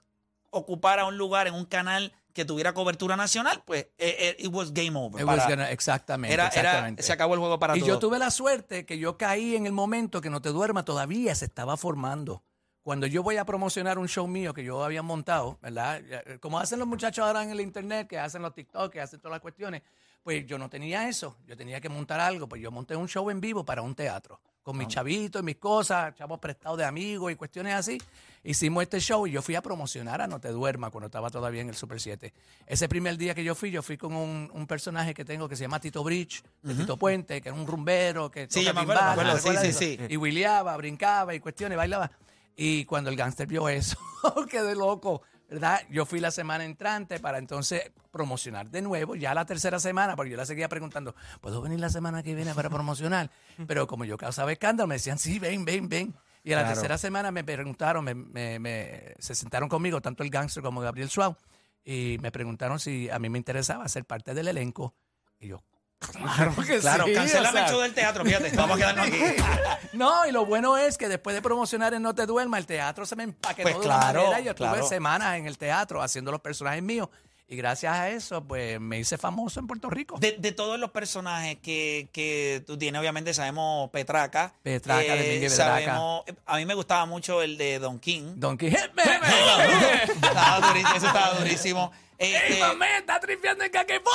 ocupara 0.50 1.04
un 1.04 1.18
lugar 1.18 1.48
en 1.48 1.54
un 1.54 1.64
canal 1.64 2.12
que 2.34 2.44
tuviera 2.44 2.74
cobertura 2.74 3.16
nacional, 3.16 3.62
pues 3.64 3.84
eh, 3.96 4.16
eh, 4.18 4.36
it 4.40 4.52
was 4.52 4.74
game 4.74 4.98
over. 4.98 5.20
It 5.22 5.26
was 5.26 5.36
para- 5.38 5.48
gonna- 5.48 5.70
exactamente, 5.70 6.34
era, 6.34 6.48
era- 6.48 6.94
se 6.98 7.12
acabó 7.12 7.32
el 7.34 7.40
juego 7.40 7.58
para 7.58 7.76
y 7.76 7.80
todos. 7.80 7.88
yo 7.88 7.98
tuve 7.98 8.18
la 8.18 8.30
suerte 8.30 8.84
que 8.84 8.98
yo 8.98 9.16
caí 9.16 9.56
en 9.56 9.64
el 9.66 9.72
momento 9.72 10.20
que 10.20 10.28
no 10.28 10.42
te 10.42 10.50
duerma 10.50 10.84
todavía 10.84 11.34
se 11.34 11.46
estaba 11.46 11.76
formando. 11.78 12.42
Cuando 12.82 13.06
yo 13.06 13.22
voy 13.22 13.38
a 13.38 13.46
promocionar 13.46 13.98
un 13.98 14.08
show 14.08 14.26
mío 14.28 14.52
que 14.52 14.62
yo 14.62 14.84
había 14.84 15.00
montado, 15.02 15.58
¿verdad? 15.62 16.02
Eh, 16.04 16.38
Como 16.40 16.58
hacen 16.58 16.78
los 16.78 16.86
muchachos 16.86 17.24
ahora 17.24 17.42
en 17.42 17.48
el 17.50 17.62
internet, 17.62 18.06
que 18.08 18.18
hacen 18.18 18.42
los 18.42 18.52
TikTok, 18.52 18.92
que 18.92 19.00
hacen 19.00 19.20
todas 19.20 19.32
las 19.36 19.40
cuestiones, 19.40 19.80
pues 20.22 20.44
yo 20.44 20.58
no 20.58 20.68
tenía 20.68 21.08
eso. 21.08 21.38
Yo 21.46 21.56
tenía 21.56 21.80
que 21.80 21.88
montar 21.88 22.20
algo. 22.20 22.46
Pues 22.46 22.60
yo 22.60 22.70
monté 22.70 22.94
un 22.94 23.08
show 23.08 23.30
en 23.30 23.40
vivo 23.40 23.64
para 23.64 23.80
un 23.80 23.94
teatro, 23.94 24.38
con 24.64 24.78
mis 24.78 24.88
chavitos 24.88 25.42
y 25.42 25.44
mis 25.44 25.56
cosas, 25.56 26.14
chavos 26.16 26.40
prestados 26.40 26.78
de 26.78 26.84
amigos 26.84 27.30
y 27.30 27.36
cuestiones 27.36 27.74
así. 27.74 28.00
Hicimos 28.42 28.82
este 28.82 28.98
show 28.98 29.26
y 29.26 29.30
yo 29.30 29.42
fui 29.42 29.54
a 29.54 29.62
promocionar 29.62 30.20
a 30.22 30.26
No 30.26 30.40
Te 30.40 30.48
Duerma 30.48 30.90
cuando 30.90 31.06
estaba 31.06 31.28
todavía 31.30 31.60
en 31.60 31.68
el 31.68 31.74
Super 31.74 32.00
7. 32.00 32.32
Ese 32.66 32.88
primer 32.88 33.16
día 33.18 33.34
que 33.34 33.44
yo 33.44 33.54
fui, 33.54 33.70
yo 33.70 33.82
fui 33.82 33.96
con 33.98 34.14
un, 34.16 34.50
un 34.52 34.66
personaje 34.66 35.12
que 35.14 35.24
tengo 35.24 35.48
que 35.48 35.54
se 35.56 35.62
llama 35.64 35.80
Tito 35.80 36.02
Bridge, 36.02 36.42
de 36.62 36.74
Tito 36.74 36.96
Puente, 36.96 37.40
que 37.42 37.50
era 37.50 37.56
un 37.56 37.66
rumbero, 37.66 38.30
que 38.30 38.46
Sí, 38.50 38.64
toca 38.64 38.80
acuerdo, 38.80 38.84
me 38.84 38.94
timbal, 38.94 39.10
acuerdo, 39.12 39.32
¿te 39.34 39.38
acuerdas 39.38 39.62
sí, 39.66 39.72
sí, 39.72 39.98
sí. 40.00 40.06
Y 40.08 40.16
wheeleaba, 40.16 40.76
brincaba 40.78 41.34
y 41.34 41.40
cuestiones, 41.40 41.76
bailaba. 41.78 42.10
Y 42.56 42.84
cuando 42.86 43.10
el 43.10 43.16
gángster 43.16 43.46
vio 43.46 43.68
eso, 43.68 43.98
quedé 44.50 44.74
loco, 44.74 45.22
¿verdad? 45.48 45.80
Yo 45.90 46.06
fui 46.06 46.20
la 46.20 46.30
semana 46.30 46.64
entrante 46.64 47.20
para 47.20 47.38
entonces 47.38 47.90
promocionar 48.10 48.70
de 48.70 48.82
nuevo, 48.82 49.14
ya 49.16 49.34
la 49.34 49.44
tercera 49.44 49.78
semana, 49.80 50.16
porque 50.16 50.30
yo 50.30 50.36
la 50.36 50.46
seguía 50.46 50.68
preguntando, 50.68 51.14
¿puedo 51.40 51.60
venir 51.62 51.80
la 51.80 51.90
semana 51.90 52.22
que 52.22 52.34
viene 52.34 52.54
para 52.54 52.70
promocionar? 52.70 53.30
Pero 53.66 53.86
como 53.86 54.04
yo 54.04 54.16
causaba 54.16 54.52
escándalo, 54.52 54.86
me 54.86 54.94
decían, 54.96 55.18
sí, 55.18 55.38
ven, 55.38 55.64
ven, 55.64 55.88
ven. 55.88 56.14
Y 56.42 56.52
a 56.52 56.56
la 56.56 56.62
Claro. 56.62 56.74
tercera 56.74 56.98
semana 56.98 57.30
me 57.30 57.42
preguntaron, 57.42 58.04
me, 58.04 58.14
me- 58.14 58.58
me- 58.58 59.14
se 59.18 59.34
sentaron 59.34 59.68
conmigo, 59.68 60.00
tanto 60.02 60.22
el 60.22 60.30
gángster 60.30 60.62
como 60.62 60.80
Gabriel 60.80 61.08
Suau, 61.10 61.36
y 61.84 62.18
me 62.20 62.30
preguntaron 62.30 62.78
si 62.78 63.08
a 63.10 63.18
mí 63.18 63.28
me 63.30 63.38
interesaba 63.38 63.88
ser 63.88 64.04
parte 64.04 64.34
del 64.34 64.48
elenco. 64.48 64.94
Y 65.40 65.48
yo, 65.48 65.62
claro 65.98 66.54
que 66.66 66.78
Claro, 66.78 67.04
sí. 67.06 67.14
cancelame 67.14 67.48
o 67.48 67.52
sea, 67.52 67.64
el 67.66 67.70
show 67.70 67.80
del 67.80 67.94
teatro, 67.94 68.24
fíjate, 68.24 68.50
vamos 68.56 68.76
a 68.76 68.78
quedarnos 68.78 69.06
aquí. 69.06 69.20
no, 69.92 70.26
y 70.26 70.32
lo 70.32 70.44
bueno 70.46 70.76
es 70.76 70.98
que 70.98 71.08
después 71.08 71.34
de 71.34 71.42
promocionar 71.42 71.94
en 71.94 72.02
No 72.02 72.14
Te 72.14 72.26
Duerma, 72.26 72.58
el 72.58 72.66
teatro 72.66 73.06
se 73.06 73.16
me 73.16 73.24
empaquetó 73.24 73.62
Pues 73.70 73.80
de 73.80 73.86
una 73.86 73.98
claro, 74.00 74.22
manera. 74.24 74.40
Yo 74.40 74.54
claro. 74.54 74.74
estuve 74.76 74.88
semanas 74.88 75.36
en 75.38 75.46
el 75.46 75.58
teatro 75.58 76.02
haciendo 76.02 76.30
los 76.30 76.40
personajes 76.40 76.82
míos. 76.82 77.08
Y 77.46 77.56
gracias 77.56 77.92
a 77.92 78.08
eso, 78.08 78.42
pues 78.42 78.80
me 78.80 78.98
hice 78.98 79.18
famoso 79.18 79.60
en 79.60 79.66
Puerto 79.66 79.90
Rico. 79.90 80.16
De, 80.18 80.32
de 80.38 80.52
todos 80.52 80.78
los 80.80 80.90
personajes 80.92 81.58
que, 81.62 82.08
que 82.10 82.64
tú 82.66 82.78
tienes, 82.78 82.98
obviamente 82.98 83.34
sabemos 83.34 83.90
Petraca. 83.90 84.54
Petraca, 84.62 85.12
de 85.14 85.18
Miguel 85.34 85.50
Petraca. 85.50 85.84
sabemos, 85.84 86.24
a 86.46 86.56
mí 86.56 86.64
me 86.64 86.72
gustaba 86.72 87.04
mucho 87.04 87.42
el 87.42 87.58
de 87.58 87.78
Don 87.80 87.98
King. 87.98 88.32
Don 88.36 88.56
Quijote. 88.56 88.90
estaba 90.22 90.66
durísimo, 90.68 90.96
eso 90.96 91.06
estaba 91.06 91.34
durísimo. 91.34 91.92
¡Ey, 92.24 92.34
Este, 92.34 92.60
mamá, 92.60 92.86
está 92.98 93.20
tripeando 93.20 93.64
en 93.64 93.70
caquepollo! 93.70 94.14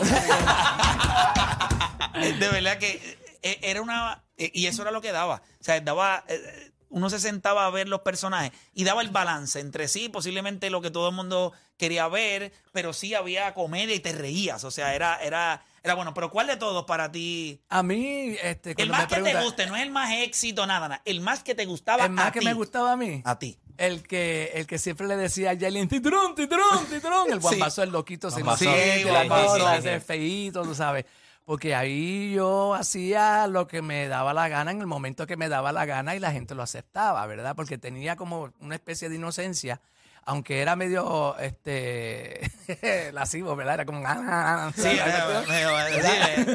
de 2.38 2.48
verdad 2.48 2.78
que 2.78 3.18
eh, 3.42 3.58
era 3.62 3.82
una. 3.82 4.24
eh, 4.36 4.50
Y 4.54 4.66
eso 4.66 4.82
era 4.82 4.90
lo 4.90 5.00
que 5.00 5.12
daba. 5.12 5.42
O 5.60 5.64
sea, 5.64 5.80
daba. 5.80 6.24
eh, 6.28 6.72
Uno 6.88 7.10
se 7.10 7.18
sentaba 7.18 7.66
a 7.66 7.70
ver 7.70 7.88
los 7.88 8.00
personajes 8.00 8.52
y 8.72 8.84
daba 8.84 9.02
el 9.02 9.10
balance 9.10 9.60
entre 9.60 9.88
sí, 9.88 10.08
posiblemente 10.08 10.70
lo 10.70 10.80
que 10.80 10.90
todo 10.90 11.08
el 11.10 11.14
mundo 11.14 11.52
quería 11.76 12.08
ver, 12.08 12.52
pero 12.72 12.92
sí 12.92 13.14
había 13.14 13.52
comedia 13.54 13.94
y 13.94 14.00
te 14.00 14.12
reías. 14.12 14.64
O 14.64 14.70
sea, 14.70 14.94
era, 14.94 15.16
era, 15.22 15.64
era 15.82 15.94
bueno. 15.94 16.14
Pero 16.14 16.30
¿cuál 16.30 16.46
de 16.46 16.56
todos 16.56 16.84
para 16.84 17.10
ti? 17.12 17.60
A 17.68 17.82
mí, 17.82 18.36
este, 18.42 18.74
El 18.80 18.88
más 18.90 19.10
me 19.10 19.16
que 19.16 19.22
te 19.22 19.42
guste, 19.42 19.66
no 19.66 19.76
es 19.76 19.82
el 19.82 19.90
más 19.90 20.10
éxito, 20.12 20.66
nada, 20.66 20.88
nada. 20.88 21.02
El 21.04 21.20
más 21.20 21.42
que 21.42 21.54
te 21.54 21.66
gustaba 21.66 22.04
el 22.06 22.12
más 22.12 22.28
a 22.28 22.32
que 22.32 22.40
ti. 22.40 22.46
me 22.46 22.54
gustaba 22.54 22.92
a 22.92 22.96
mí. 22.96 23.20
A 23.24 23.38
ti. 23.38 23.58
El 23.78 24.02
que, 24.02 24.52
el 24.54 24.66
que 24.66 24.78
siempre 24.78 25.06
le 25.06 25.16
decía 25.16 25.50
a 25.50 25.54
Yailin, 25.54 25.88
titrón, 25.88 26.34
titrón, 26.34 26.86
titrón. 26.90 27.30
El 27.30 27.40
guambazo, 27.40 27.82
el 27.82 27.90
loquito, 27.90 28.30
Guambazo. 28.30 28.58
siete, 28.64 28.98
Sí, 28.98 29.04
la 29.04 29.24
guambazo. 29.24 29.52
cosa, 29.58 29.76
ese 29.78 30.00
feíto, 30.00 30.62
tú 30.62 30.74
sabes. 30.74 31.04
Porque 31.44 31.74
ahí 31.76 32.32
yo 32.34 32.74
hacía 32.74 33.46
lo 33.46 33.68
que 33.68 33.80
me 33.80 34.08
daba 34.08 34.34
la 34.34 34.48
gana 34.48 34.72
en 34.72 34.80
el 34.80 34.86
momento 34.88 35.26
que 35.28 35.36
me 35.36 35.48
daba 35.48 35.70
la 35.72 35.84
gana 35.86 36.16
y 36.16 36.18
la 36.18 36.32
gente 36.32 36.54
lo 36.56 36.62
aceptaba, 36.62 37.24
¿verdad? 37.26 37.54
Porque 37.54 37.78
tenía 37.78 38.16
como 38.16 38.52
una 38.58 38.74
especie 38.74 39.08
de 39.08 39.14
inocencia, 39.14 39.80
aunque 40.28 40.60
era 40.60 40.74
medio, 40.76 41.36
este, 41.38 42.40
lascivo, 43.12 43.54
¿verdad? 43.56 43.74
Era 43.74 43.86
como... 43.86 44.02
ah, 44.04 44.70
Sí, 44.76 44.88
era 44.88 45.44
medio, 45.46 46.02
sí, 46.02 46.54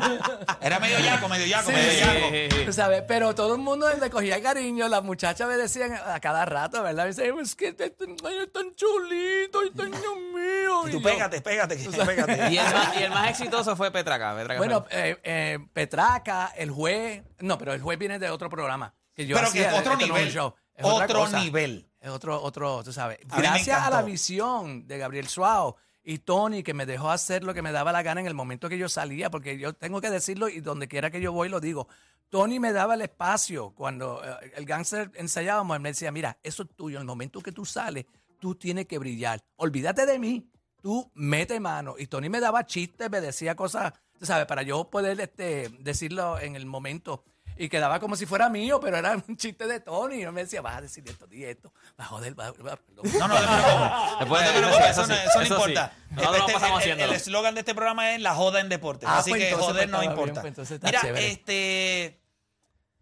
era 0.62 0.80
medio 0.80 1.00
yaco, 1.00 1.30
medio 1.30 1.46
yaco, 1.46 1.68
Sí, 1.70 1.72
medio 1.74 1.92
sí, 1.92 2.50
yaco. 2.50 2.66
tú 2.66 2.74
sabes, 2.74 3.04
pero 3.08 3.34
todo 3.34 3.56
el 3.56 3.62
mundo 3.62 3.88
le 4.00 4.10
cogía 4.10 4.42
cariño, 4.42 4.88
las 4.90 5.04
muchachas 5.04 5.48
me 5.48 5.56
decían 5.56 5.94
a 5.94 6.20
cada 6.20 6.46
rato, 6.46 6.84
¿verdad? 6.84 7.04
Me 7.06 7.14
decían, 7.14 7.40
es 7.40 7.56
que 7.56 7.70
este 7.70 7.86
este 7.86 8.08
niño 8.08 8.30
es 8.44 8.52
tan 8.52 8.76
chulito, 8.76 9.62
este 9.64 9.84
niño 9.86 10.16
mío. 10.34 10.88
Y 10.88 10.92
tú 10.92 11.00
yo- 11.00 11.10
pégate, 11.10 11.42
pégate, 11.42 11.76
pégate. 11.78 12.52
Y 12.52 12.58
el, 12.58 12.74
más, 12.74 12.98
y 13.00 13.04
el 13.04 13.10
más 13.10 13.30
exitoso 13.30 13.76
fue 13.76 13.90
Petraca. 13.92 14.36
Petraca 14.36 14.58
Bueno, 14.60 14.86
eh, 14.92 15.18
eh, 15.24 15.60
Petraca, 15.74 16.52
el 16.58 16.72
juez, 16.72 17.24
no, 17.40 17.58
pero 17.58 17.74
el 17.74 17.82
juez 17.82 17.98
viene 17.98 18.20
de 18.20 18.30
otro 18.30 18.50
programa. 18.50 18.94
Que 19.16 19.26
yo 19.26 19.36
Pero 19.36 19.52
que 19.52 19.66
hacía, 19.66 19.74
es 19.74 19.80
otro 19.80 19.94
es 19.94 20.00
un 20.00 20.04
nivel. 20.08 20.32
show, 20.32 20.56
es 20.76 20.86
Otro 20.86 21.20
cosa. 21.22 21.40
nivel. 21.40 21.88
Es 22.02 22.10
otro, 22.10 22.42
otro, 22.42 22.84
tú 22.84 22.92
sabes. 22.92 23.20
A 23.30 23.36
mí 23.38 23.42
me 23.44 23.48
Gracias 23.48 23.78
a 23.78 23.82
la 23.90 23.98
encantó. 23.98 24.06
visión 24.08 24.88
de 24.88 24.98
Gabriel 24.98 25.28
Suao 25.28 25.78
y 26.04 26.18
Tony, 26.18 26.64
que 26.64 26.74
me 26.74 26.88
dejó 26.88 27.12
hacer 27.12 27.44
lo 27.44 27.54
que 27.54 27.62
me 27.62 27.72
daba 27.72 27.92
la 27.92 28.02
gana 28.02 28.22
en 28.22 28.28
el 28.28 28.34
momento 28.34 28.68
que 28.70 28.78
yo 28.80 28.90
salía, 28.90 29.30
porque 29.30 29.60
yo 29.60 29.74
tengo 29.74 30.02
que 30.02 30.10
decirlo 30.10 30.50
y 30.50 30.60
donde 30.62 30.88
quiera 30.88 31.12
que 31.12 31.22
yo 31.22 31.32
voy 31.32 31.48
lo 31.48 31.60
digo. 31.60 31.88
Tony 32.30 32.60
me 32.60 32.74
daba 32.74 32.96
el 32.96 33.02
espacio 33.02 33.72
cuando 33.76 34.22
eh, 34.24 34.52
el 34.56 34.66
gánster 34.66 35.12
ensayábamos, 35.16 35.76
él 35.76 35.82
me 35.82 35.90
decía, 35.90 36.12
mira, 36.12 36.40
eso 36.42 36.64
es 36.64 36.70
tuyo, 36.76 36.98
en 36.98 37.02
el 37.02 37.08
momento 37.08 37.42
que 37.42 37.52
tú 37.52 37.66
sales, 37.66 38.06
tú 38.40 38.56
tienes 38.56 38.88
que 38.88 38.98
brillar. 38.98 39.40
Olvídate 39.58 40.08
de 40.08 40.18
mí, 40.18 40.50
tú 40.82 41.12
mete 41.14 41.60
mano. 41.60 41.96
Y 42.00 42.08
Tony 42.08 42.30
me 42.30 42.40
daba 42.40 42.66
chistes, 42.66 43.12
me 43.12 43.22
decía 43.22 43.56
cosas, 43.56 43.94
tú 44.18 44.26
sabes, 44.26 44.48
para 44.48 44.64
yo 44.64 44.90
poder 44.90 45.20
este, 45.22 45.70
decirlo 45.82 46.40
en 46.40 46.56
el 46.56 46.66
momento. 46.66 47.24
Y 47.64 47.70
quedaba 47.70 48.00
como 48.00 48.16
si 48.16 48.26
fuera 48.26 48.50
mío, 48.50 48.80
pero 48.80 48.98
era 48.98 49.12
un 49.28 49.38
chiste 49.38 49.68
de 49.68 49.80
Tony. 49.82 50.22
Y 50.22 50.26
no 50.26 50.32
me 50.32 50.42
decía, 50.42 50.62
vas 50.62 50.78
a 50.78 50.82
decir 50.82 51.04
esto, 51.08 51.28
di 51.28 51.44
esto. 51.44 51.72
Va 52.00 52.06
a 52.06 52.08
joder, 52.08 52.40
va, 52.40 52.52
va, 52.52 52.76
perdón. 52.76 53.06
No, 53.20 53.28
no, 53.28 53.28
no, 53.28 53.40
no, 53.40 54.20
Después- 54.20 54.50
preocupes, 54.50 54.90
eso 54.90 55.02
eso, 55.04 55.08
no, 55.08 55.14
sí, 55.14 55.14
eso 55.14 55.38
no 55.38 55.42
eso 55.42 55.42
sí. 55.42 55.54
importa. 55.54 55.94
Este- 56.10 56.54
pasamos 56.54 56.86
el- 56.86 57.00
eslogan 57.14 57.54
de 57.54 57.60
este 57.60 57.76
programa 57.76 58.14
es 58.16 58.22
la 58.22 58.34
joda 58.34 58.62
en 58.62 58.70
deportes. 58.70 59.08
Ah, 59.08 59.20
así 59.20 59.30
pues 59.30 59.42
que 59.44 59.50
entonces, 59.50 59.74
joder 59.74 59.90
no 59.90 59.98
pues, 59.98 60.10
importa. 60.10 60.42
pues 60.42 60.82
Mira, 60.82 61.02
chévere. 61.02 61.28
este. 61.32 62.18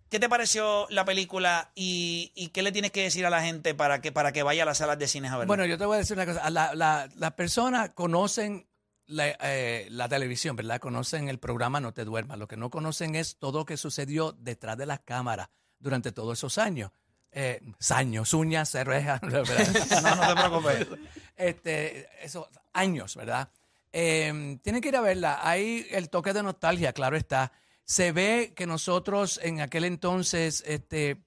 ¿Qué 0.10 0.20
te 0.20 0.28
pareció 0.28 0.88
la 0.90 1.06
película 1.06 1.72
y, 1.76 2.32
y 2.36 2.48
qué 2.50 2.62
le 2.64 2.72
tienes 2.72 2.92
que 2.92 3.04
decir 3.04 3.26
a 3.26 3.30
la 3.30 3.42
gente 3.44 3.76
para 3.76 4.02
que, 4.02 4.12
para 4.12 4.32
que 4.32 4.42
vaya 4.44 4.64
a 4.64 4.66
las 4.66 4.80
salas 4.80 4.98
de 5.00 5.08
cines 5.08 5.32
a 5.32 5.38
verla? 5.38 5.48
Bueno, 5.48 5.66
yo 5.66 5.78
te 5.78 5.86
voy 5.86 5.96
a 5.96 6.00
decir 6.00 6.18
una 6.18 6.26
cosa. 6.26 6.50
La- 6.50 6.74
la- 6.76 7.08
Las 7.16 7.32
personas 7.34 7.92
conocen 7.92 8.68
la, 9.10 9.36
eh, 9.42 9.88
la 9.90 10.08
televisión, 10.08 10.56
¿verdad? 10.56 10.80
Conocen 10.80 11.30
el 11.30 11.40
programa 11.40 11.80
No 11.80 11.94
Te 11.94 12.06
Duermas. 12.06 12.38
Lo 12.38 12.48
que 12.48 12.58
no 12.58 12.70
conocen 12.70 13.16
es 13.16 13.38
todo 13.38 13.60
lo 13.60 13.66
que 13.66 13.76
sucedió 13.76 14.32
detrás 14.32 14.78
de 14.78 14.86
las 14.86 15.00
cámaras 15.00 15.50
durante 15.80 16.12
todos 16.12 16.38
esos 16.38 16.58
años. 16.58 16.92
Eh, 17.32 17.60
años, 17.90 18.34
uñas, 18.34 18.74
rejas, 18.74 19.22
¿verdad? 19.24 20.02
no, 20.04 20.16
no 20.16 20.28
te 20.28 20.36
preocupes. 20.36 21.00
este, 21.36 22.08
esos 22.24 22.48
años, 22.74 23.16
¿verdad? 23.16 23.50
Eh, 23.92 24.60
tienen 24.62 24.82
que 24.82 24.90
ir 24.90 24.96
a 24.96 25.02
verla. 25.02 25.40
Hay 25.42 25.88
el 25.90 26.10
toque 26.10 26.32
de 26.32 26.44
nostalgia, 26.44 26.94
claro 26.94 27.18
está. 27.18 27.52
Se 27.86 28.12
ve 28.12 28.54
que 28.56 28.68
nosotros 28.68 29.40
en 29.42 29.62
aquel 29.62 29.86
entonces, 29.86 30.64
este, 30.68 31.24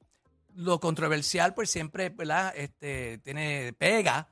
lo 0.54 0.78
controversial, 0.78 1.54
pues 1.54 1.70
siempre, 1.70 2.10
¿verdad? 2.10 2.54
Este, 2.56 3.18
tiene 3.18 3.72
pega 3.76 4.28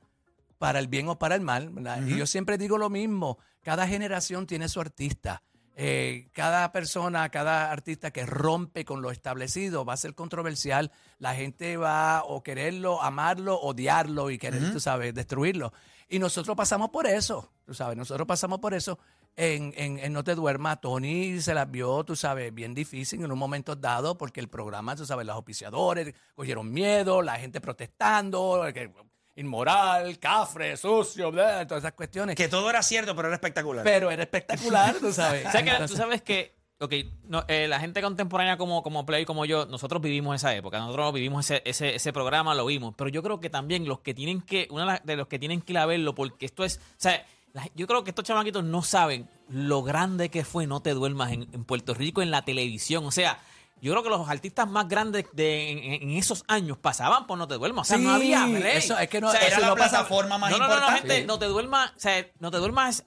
para 0.61 0.77
el 0.77 0.87
bien 0.87 1.09
o 1.09 1.17
para 1.17 1.33
el 1.33 1.41
mal, 1.41 1.71
¿verdad? 1.71 2.05
Y 2.05 2.15
yo 2.15 2.27
siempre 2.27 2.59
digo 2.59 2.77
lo 2.77 2.91
mismo. 2.91 3.39
Cada 3.63 3.87
generación 3.87 4.45
tiene 4.45 4.69
su 4.69 4.79
artista. 4.79 5.41
Eh, 5.75 6.29
cada 6.33 6.71
persona, 6.71 7.27
cada 7.29 7.71
artista 7.71 8.11
que 8.11 8.27
rompe 8.27 8.85
con 8.85 9.01
lo 9.01 9.09
establecido 9.09 9.85
va 9.85 9.93
a 9.93 9.97
ser 9.97 10.13
controversial. 10.13 10.91
La 11.17 11.33
gente 11.33 11.77
va 11.77 12.21
o 12.27 12.43
quererlo, 12.43 13.01
amarlo, 13.01 13.59
odiarlo 13.59 14.29
y 14.29 14.37
querer, 14.37 14.71
tú 14.71 14.79
sabes, 14.79 15.15
destruirlo. 15.15 15.73
Y 16.07 16.19
nosotros 16.19 16.55
pasamos 16.55 16.91
por 16.91 17.07
eso, 17.07 17.51
tú 17.65 17.73
sabes, 17.73 17.97
nosotros 17.97 18.27
pasamos 18.27 18.59
por 18.59 18.75
eso. 18.75 18.99
en, 19.35 19.73
en, 19.75 19.97
en 19.97 20.13
No 20.13 20.23
Te 20.23 20.35
Duermas, 20.35 20.79
Tony 20.79 21.41
se 21.41 21.55
las 21.55 21.71
vio, 21.71 22.03
tú 22.03 22.15
sabes, 22.15 22.53
bien 22.53 22.75
difícil 22.75 23.23
en 23.23 23.31
un 23.31 23.39
momento 23.39 23.75
dado, 23.75 24.15
porque 24.15 24.41
el 24.41 24.47
programa, 24.47 24.95
tú 24.95 25.07
sabes, 25.07 25.25
los 25.25 25.35
auspiciadores 25.35 26.13
cogieron 26.35 26.71
miedo, 26.71 27.23
la 27.23 27.39
gente 27.39 27.59
protestando, 27.59 28.63
que 28.71 28.91
inmoral, 29.35 30.19
cafre, 30.19 30.75
sucio, 30.77 31.31
bla, 31.31 31.65
todas 31.67 31.83
esas 31.83 31.93
cuestiones. 31.93 32.35
Que 32.35 32.47
todo 32.47 32.69
era 32.69 32.83
cierto, 32.83 33.15
pero 33.15 33.27
era 33.29 33.35
espectacular. 33.35 33.83
Pero 33.83 34.11
era 34.11 34.23
espectacular, 34.23 34.95
tú 34.99 35.11
sabes. 35.11 35.45
O 35.47 35.51
sea 35.51 35.63
que 35.63 35.71
tú 35.87 35.95
sabes 35.95 36.21
que, 36.21 36.55
ok, 36.79 36.93
no, 37.23 37.43
eh, 37.47 37.67
la 37.67 37.79
gente 37.79 38.01
contemporánea 38.01 38.57
como, 38.57 38.83
como 38.83 39.05
Play, 39.05 39.25
como 39.25 39.45
yo, 39.45 39.65
nosotros 39.65 40.01
vivimos 40.01 40.35
esa 40.35 40.53
época, 40.55 40.79
nosotros 40.79 41.13
vivimos 41.13 41.49
ese, 41.49 41.61
ese, 41.65 41.95
ese 41.95 42.13
programa, 42.13 42.53
lo 42.55 42.65
vimos, 42.65 42.93
pero 42.97 43.09
yo 43.09 43.23
creo 43.23 43.39
que 43.39 43.49
también 43.49 43.87
los 43.87 43.99
que 43.99 44.13
tienen 44.13 44.41
que, 44.41 44.67
uno 44.69 44.85
de 45.03 45.15
los 45.15 45.27
que 45.27 45.39
tienen 45.39 45.61
que 45.61 45.73
ir 45.73 45.79
a 45.79 45.85
verlo, 45.85 46.13
porque 46.15 46.45
esto 46.45 46.63
es, 46.63 46.77
o 46.77 46.81
sea, 46.97 47.25
la- 47.53 47.67
yo 47.75 47.87
creo 47.87 48.03
que 48.03 48.11
estos 48.11 48.25
chamaquitos 48.25 48.63
no 48.63 48.81
saben 48.81 49.27
lo 49.49 49.83
grande 49.83 50.29
que 50.29 50.43
fue 50.45 50.67
No 50.67 50.81
Te 50.81 50.93
Duermas 50.93 51.31
en, 51.31 51.47
en 51.53 51.63
Puerto 51.65 51.93
Rico 51.93 52.21
en 52.21 52.31
la 52.31 52.43
televisión, 52.43 53.05
o 53.05 53.11
sea... 53.11 53.39
Yo 53.81 53.91
creo 53.93 54.03
que 54.03 54.09
los 54.09 54.29
artistas 54.29 54.69
más 54.69 54.87
grandes 54.87 55.25
de, 55.33 55.71
en, 55.71 56.03
en 56.09 56.11
esos 56.17 56.43
años 56.47 56.77
pasaban 56.77 57.25
por 57.27 57.37
No 57.37 57.47
Te 57.47 57.55
Duermas. 57.55 57.87
O 57.87 57.89
sea, 57.89 57.97
Sí, 57.97 58.03
no 58.03 58.11
había 58.13 58.45
eso 58.69 58.97
es 58.97 59.09
que 59.09 59.19
no- 59.19 59.29
O 59.29 59.31
sea, 59.31 59.41
era 59.41 59.59
la 59.59 59.67
no 59.69 59.75
pasa- 59.75 59.89
plataforma 59.89 60.37
más 60.37 60.51
no, 60.51 60.57
no, 60.59 60.63
no, 60.67 60.69
no, 60.69 60.75
importante. 60.81 61.13
gente, 61.13 61.25
no 61.27 61.39
te 61.39 61.45
duermas, 61.47 61.91
o 61.97 61.99
sea, 61.99 62.27
no 62.39 62.51
te 62.51 62.57
duermas 62.57 62.99
es, 62.99 63.05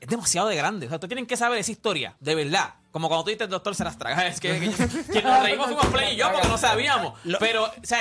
es 0.00 0.08
demasiado 0.08 0.48
de 0.48 0.56
grande. 0.56 0.86
O 0.86 0.88
sea, 0.88 0.96
ustedes 0.96 1.10
tienen 1.10 1.26
que 1.26 1.36
saber 1.36 1.58
esa 1.58 1.70
historia, 1.72 2.16
de 2.20 2.34
verdad. 2.34 2.74
Como 2.90 3.08
cuando 3.08 3.24
tú 3.24 3.30
dices, 3.30 3.48
doctor, 3.48 3.74
se 3.74 3.84
las 3.84 3.98
traga. 3.98 4.26
Es 4.28 4.40
que, 4.40 4.58
que, 4.60 5.12
que 5.12 5.22
nos 5.22 5.42
reímos 5.42 5.66
fuimos 5.66 5.86
Play 5.86 6.14
y 6.14 6.16
yo 6.16 6.32
porque 6.32 6.48
no 6.48 6.58
sabíamos. 6.58 7.18
Pero, 7.38 7.64
o 7.64 7.70
sea, 7.82 8.00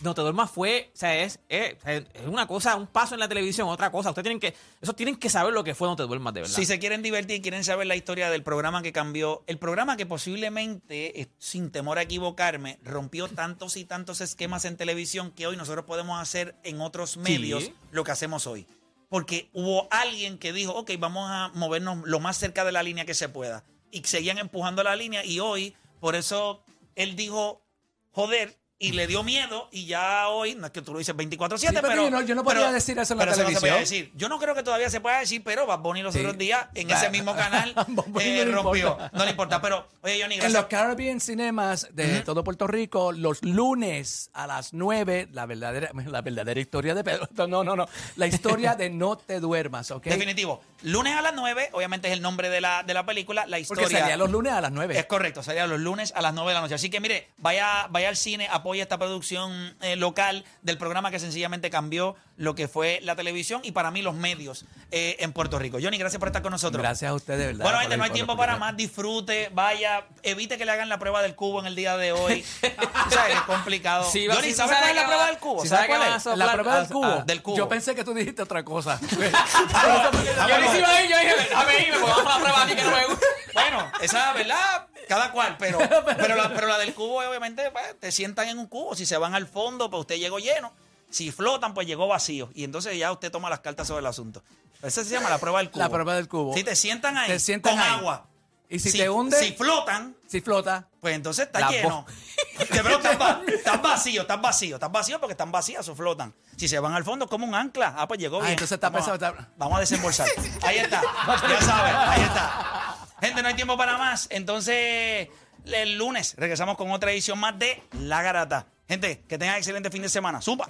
no 0.00 0.14
te 0.14 0.22
duermas 0.22 0.50
fue, 0.50 0.90
o 0.94 0.96
sea, 0.96 1.16
es, 1.18 1.40
es, 1.48 1.76
es 1.84 2.26
una 2.26 2.46
cosa, 2.46 2.76
un 2.76 2.86
paso 2.86 3.14
en 3.14 3.20
la 3.20 3.28
televisión, 3.28 3.68
otra 3.68 3.90
cosa. 3.90 4.10
Ustedes 4.10 4.24
tienen 4.24 4.40
que, 4.40 4.54
eso 4.80 4.92
tienen 4.92 5.16
que 5.16 5.28
saber 5.28 5.52
lo 5.52 5.64
que 5.64 5.74
fue 5.74 5.88
No 5.88 5.96
te 5.96 6.04
duermas, 6.04 6.34
de 6.34 6.42
verdad. 6.42 6.54
Si 6.54 6.64
se 6.64 6.78
quieren 6.78 7.02
divertir 7.02 7.42
quieren 7.42 7.64
saber 7.64 7.86
la 7.86 7.96
historia 7.96 8.30
del 8.30 8.42
programa 8.42 8.82
que 8.82 8.92
cambió, 8.92 9.42
el 9.46 9.58
programa 9.58 9.96
que 9.96 10.06
posiblemente, 10.06 11.20
eh, 11.20 11.28
sin 11.38 11.70
temor 11.70 11.98
a 11.98 12.02
equivocarme, 12.02 12.78
rompió 12.82 13.28
tantos 13.28 13.76
y 13.76 13.84
tantos 13.84 14.20
esquemas 14.20 14.64
en 14.64 14.76
televisión 14.76 15.32
que 15.32 15.46
hoy 15.46 15.56
nosotros 15.56 15.84
podemos 15.84 16.20
hacer 16.20 16.54
en 16.62 16.80
otros 16.80 17.16
medios 17.16 17.72
lo 17.90 18.04
que 18.04 18.12
hacemos 18.12 18.46
hoy. 18.46 18.66
Porque 19.08 19.48
hubo 19.52 19.88
alguien 19.90 20.38
que 20.38 20.52
dijo, 20.52 20.72
ok, 20.74 20.92
vamos 20.98 21.28
a 21.30 21.50
movernos 21.54 22.06
lo 22.06 22.20
más 22.20 22.36
cerca 22.36 22.64
de 22.64 22.72
la 22.72 22.82
línea 22.82 23.04
que 23.04 23.14
se 23.14 23.28
pueda. 23.28 23.64
Y 23.90 24.02
seguían 24.04 24.38
empujando 24.38 24.82
la 24.82 24.96
línea 24.96 25.24
y 25.24 25.40
hoy, 25.40 25.74
por 25.98 26.14
eso 26.14 26.62
él 26.94 27.16
dijo, 27.16 27.62
joder, 28.10 28.58
y 28.80 28.92
le 28.92 29.06
dio 29.08 29.24
miedo 29.24 29.68
y 29.72 29.86
ya 29.86 30.28
hoy, 30.28 30.54
no 30.54 30.66
es 30.66 30.72
que 30.72 30.82
tú 30.82 30.92
lo 30.92 30.98
dices 31.00 31.14
24/7, 31.16 31.58
Sí, 31.58 31.66
pero 31.74 31.88
pero, 31.88 32.04
yo 32.04 32.10
no- 32.10 32.22
yo 32.22 32.34
no 32.36 32.44
podía 32.44 32.70
decir 32.70 32.96
eso 32.98 33.14
en 33.14 33.18
la 33.18 33.24
pero 33.24 33.36
no 33.36 33.36
se 33.36 33.44
televisión. 33.54 33.80
decir. 33.80 34.12
Yo 34.14 34.28
no 34.28 34.38
creo 34.38 34.54
que 34.54 34.62
todavía 34.62 34.88
se 34.88 35.00
pueda 35.00 35.18
decir, 35.18 35.42
pero 35.44 35.66
Bad 35.66 35.80
Bunny 35.80 36.02
los 36.02 36.14
Sí. 36.14 36.20
otros 36.20 36.38
días 36.38 36.66
en 36.74 36.90
ese 36.90 37.10
mismo 37.10 37.34
canal 37.34 37.70
eh, 38.20 38.44
no 38.46 38.62
rompió. 38.62 38.90
importa. 38.90 39.10
No 39.14 39.24
le 39.24 39.30
importa, 39.32 39.60
pero 39.60 39.88
oye 40.02 40.20
Johnny, 40.22 40.36
En 40.36 40.52
los 40.52 40.66
Caribbean 40.66 41.20
Cinemas 41.20 41.88
de 41.92 42.20
todo 42.22 42.44
Puerto 42.44 42.66
Rico, 42.68 43.10
los 43.10 43.42
lunes 43.42 44.30
a 44.32 44.46
las 44.46 44.72
9, 44.72 45.28
la 45.32 45.46
verdadera, 45.46 45.90
la 46.06 46.22
verdadera 46.22 46.60
historia 46.60 46.94
de 46.94 47.02
Pedro. 47.04 47.28
No, 47.48 47.64
no, 47.64 47.74
no. 47.76 47.86
La 48.16 48.26
historia 48.26 48.74
de 48.76 48.90
No 48.90 49.16
Te 49.18 49.40
Duermas, 49.40 49.90
¿ok? 49.90 50.04
Definitivo. 50.04 50.62
Lunes 50.82 51.16
a 51.16 51.22
las 51.22 51.34
9, 51.34 51.70
obviamente 51.72 52.06
es 52.08 52.14
el 52.14 52.22
nombre 52.22 52.48
de 52.48 52.60
la, 52.60 52.82
de 52.84 52.94
la 52.94 53.04
película, 53.04 53.44
la 53.46 53.58
historia. 53.58 53.82
Porque 53.84 53.98
salía 53.98 54.16
los 54.16 54.30
lunes 54.30 54.52
a 54.52 54.60
las 54.60 54.70
9. 54.70 54.96
Es 54.98 55.06
correcto, 55.06 55.42
salía 55.42 55.66
los 55.66 55.80
lunes 55.80 56.12
a 56.14 56.22
las 56.22 56.32
9 56.32 56.50
de 56.50 56.54
la 56.54 56.60
noche. 56.60 56.74
Así 56.74 56.90
que 56.90 57.00
mire, 57.00 57.28
vaya, 57.38 57.88
vaya 57.90 58.08
al 58.08 58.16
cine, 58.16 58.46
apoya 58.68 58.82
esta 58.82 58.98
producción 58.98 59.74
eh, 59.80 59.96
local 59.96 60.44
del 60.60 60.76
programa 60.76 61.10
que 61.10 61.18
sencillamente 61.18 61.70
cambió 61.70 62.16
lo 62.36 62.54
que 62.54 62.68
fue 62.68 63.00
la 63.02 63.16
televisión 63.16 63.62
y 63.64 63.72
para 63.72 63.90
mí 63.90 64.02
los 64.02 64.14
medios 64.14 64.66
eh, 64.90 65.16
en 65.20 65.32
Puerto 65.32 65.58
Rico. 65.58 65.78
Johnny, 65.82 65.96
gracias 65.96 66.20
por 66.20 66.28
estar 66.28 66.42
con 66.42 66.52
nosotros. 66.52 66.82
Gracias 66.82 67.10
a 67.10 67.14
ustedes, 67.14 67.40
de 67.40 67.46
verdad. 67.46 67.64
Bueno, 67.64 67.78
gente, 67.78 67.96
no 67.96 68.04
hay 68.04 68.10
tiempo 68.10 68.36
para 68.36 68.58
más. 68.58 68.76
Disfrute, 68.76 69.50
vaya, 69.54 70.04
evite 70.22 70.58
que 70.58 70.66
le 70.66 70.72
hagan 70.72 70.90
la 70.90 70.98
prueba 70.98 71.22
del 71.22 71.34
cubo 71.34 71.60
en 71.60 71.66
el 71.66 71.74
día 71.74 71.96
de 71.96 72.12
hoy. 72.12 72.44
o 73.06 73.10
sea, 73.10 73.30
es 73.30 73.40
complicado. 73.42 74.04
Sí, 74.10 74.26
Johnny, 74.30 74.52
¿sabes 74.52 74.76
sabe 74.76 74.80
cuál 74.80 74.90
es 74.90 74.96
la 74.96 75.06
prueba 75.06 75.26
del 75.28 75.38
cubo? 75.38 75.64
¿Sabes 75.64 75.86
cuál 75.86 76.02
a 76.02 76.16
es? 76.16 76.26
La 76.26 76.52
prueba 76.52 76.80
del 76.80 76.88
cubo. 76.88 77.22
del 77.24 77.42
cubo. 77.42 77.56
Yo 77.56 77.68
pensé 77.70 77.94
que 77.94 78.04
tú 78.04 78.12
dijiste 78.12 78.42
otra 78.42 78.62
cosa. 78.64 79.00
Yo 79.10 79.16
ni 79.18 80.78
iba 80.78 80.88
ahí, 80.88 81.08
yo 81.08 81.18
dije, 81.18 81.34
déjame 81.38 81.78
irme, 81.80 81.98
porque 82.00 82.14
vamos 82.14 82.26
a 82.26 82.38
la 82.38 82.44
prueba 82.44 82.62
aquí 82.64 82.74
que 82.74 82.84
no 82.84 82.90
me 82.90 83.06
gusta. 83.06 83.26
Bueno, 83.60 83.92
esa 84.00 84.32
verdad, 84.32 84.86
cada 85.08 85.32
cual, 85.32 85.56
pero, 85.58 85.78
pero, 86.18 86.36
la, 86.36 86.52
pero 86.54 86.66
la 86.68 86.78
del 86.78 86.94
cubo, 86.94 87.18
obviamente, 87.26 87.70
pues, 87.70 87.98
te 88.00 88.12
sientan 88.12 88.48
en 88.48 88.58
un 88.58 88.66
cubo. 88.66 88.94
Si 88.94 89.06
se 89.06 89.16
van 89.16 89.34
al 89.34 89.46
fondo, 89.46 89.90
pues 89.90 90.00
usted 90.00 90.16
llegó 90.16 90.38
lleno. 90.38 90.72
Si 91.10 91.30
flotan, 91.32 91.72
pues 91.74 91.86
llegó 91.86 92.06
vacío. 92.06 92.50
Y 92.54 92.64
entonces 92.64 92.96
ya 92.98 93.10
usted 93.12 93.30
toma 93.30 93.48
las 93.48 93.60
cartas 93.60 93.86
sobre 93.88 94.00
el 94.00 94.06
asunto. 94.06 94.42
Esa 94.82 95.02
se 95.02 95.10
llama 95.10 95.30
la 95.30 95.38
prueba 95.38 95.58
del 95.58 95.70
cubo. 95.70 95.82
La 95.82 95.88
prueba 95.88 96.14
del 96.14 96.28
cubo. 96.28 96.54
Si 96.54 96.62
te 96.62 96.76
sientan 96.76 97.16
ahí, 97.16 97.28
Te 97.28 97.38
sientan 97.40 97.74
con 97.74 97.82
ahí. 97.82 97.90
agua. 97.98 98.26
Y 98.70 98.78
si 98.78 98.92
te 98.92 99.08
hunde- 99.08 99.38
Si 99.38 99.52
flotan, 99.52 100.14
Si 100.26 100.42
flota. 100.42 100.86
pues 101.00 101.14
entonces 101.14 101.46
está 101.46 101.60
La 101.60 101.70
lleno. 101.70 102.04
Pero 102.68 102.90
estás, 102.98 103.18
va- 103.18 103.40
estás 103.48 103.80
vacío, 103.80 104.20
estás 104.22 104.40
vacío, 104.42 104.76
estás 104.76 104.92
vacío 104.92 105.18
porque 105.18 105.32
están 105.32 105.50
vacías 105.50 105.88
o 105.88 105.94
flotan. 105.96 106.34
Si 106.58 106.68
se 106.68 106.78
van 106.78 106.92
al 106.92 107.02
fondo, 107.02 107.26
como 107.28 107.46
un 107.46 107.54
ancla. 107.54 107.94
Ah, 107.96 108.06
pues 108.06 108.20
llegó 108.20 108.36
Ah, 108.36 108.40
bien. 108.40 108.52
entonces 108.52 108.72
está 108.74 108.90
vamos, 108.90 109.08
pesado, 109.08 109.14
está- 109.32 109.48
vamos 109.56 109.78
a 109.78 109.80
desembolsar. 109.80 110.28
Ahí 110.62 110.76
está. 110.78 111.00
Ya 111.48 111.62
saben, 111.62 111.96
ahí 111.96 112.20
está. 112.20 112.87
Gente, 113.20 113.42
no 113.42 113.48
hay 113.48 113.54
tiempo 113.54 113.76
para 113.76 113.98
más. 113.98 114.28
Entonces, 114.30 115.28
el 115.64 115.98
lunes 115.98 116.34
regresamos 116.36 116.76
con 116.76 116.90
otra 116.90 117.10
edición 117.12 117.38
más 117.38 117.58
de 117.58 117.82
La 118.00 118.22
Garata. 118.22 118.66
Gente, 118.88 119.22
que 119.28 119.38
tengan 119.38 119.56
excelente 119.56 119.90
fin 119.90 120.02
de 120.02 120.08
semana. 120.08 120.40
¡Supa! 120.40 120.68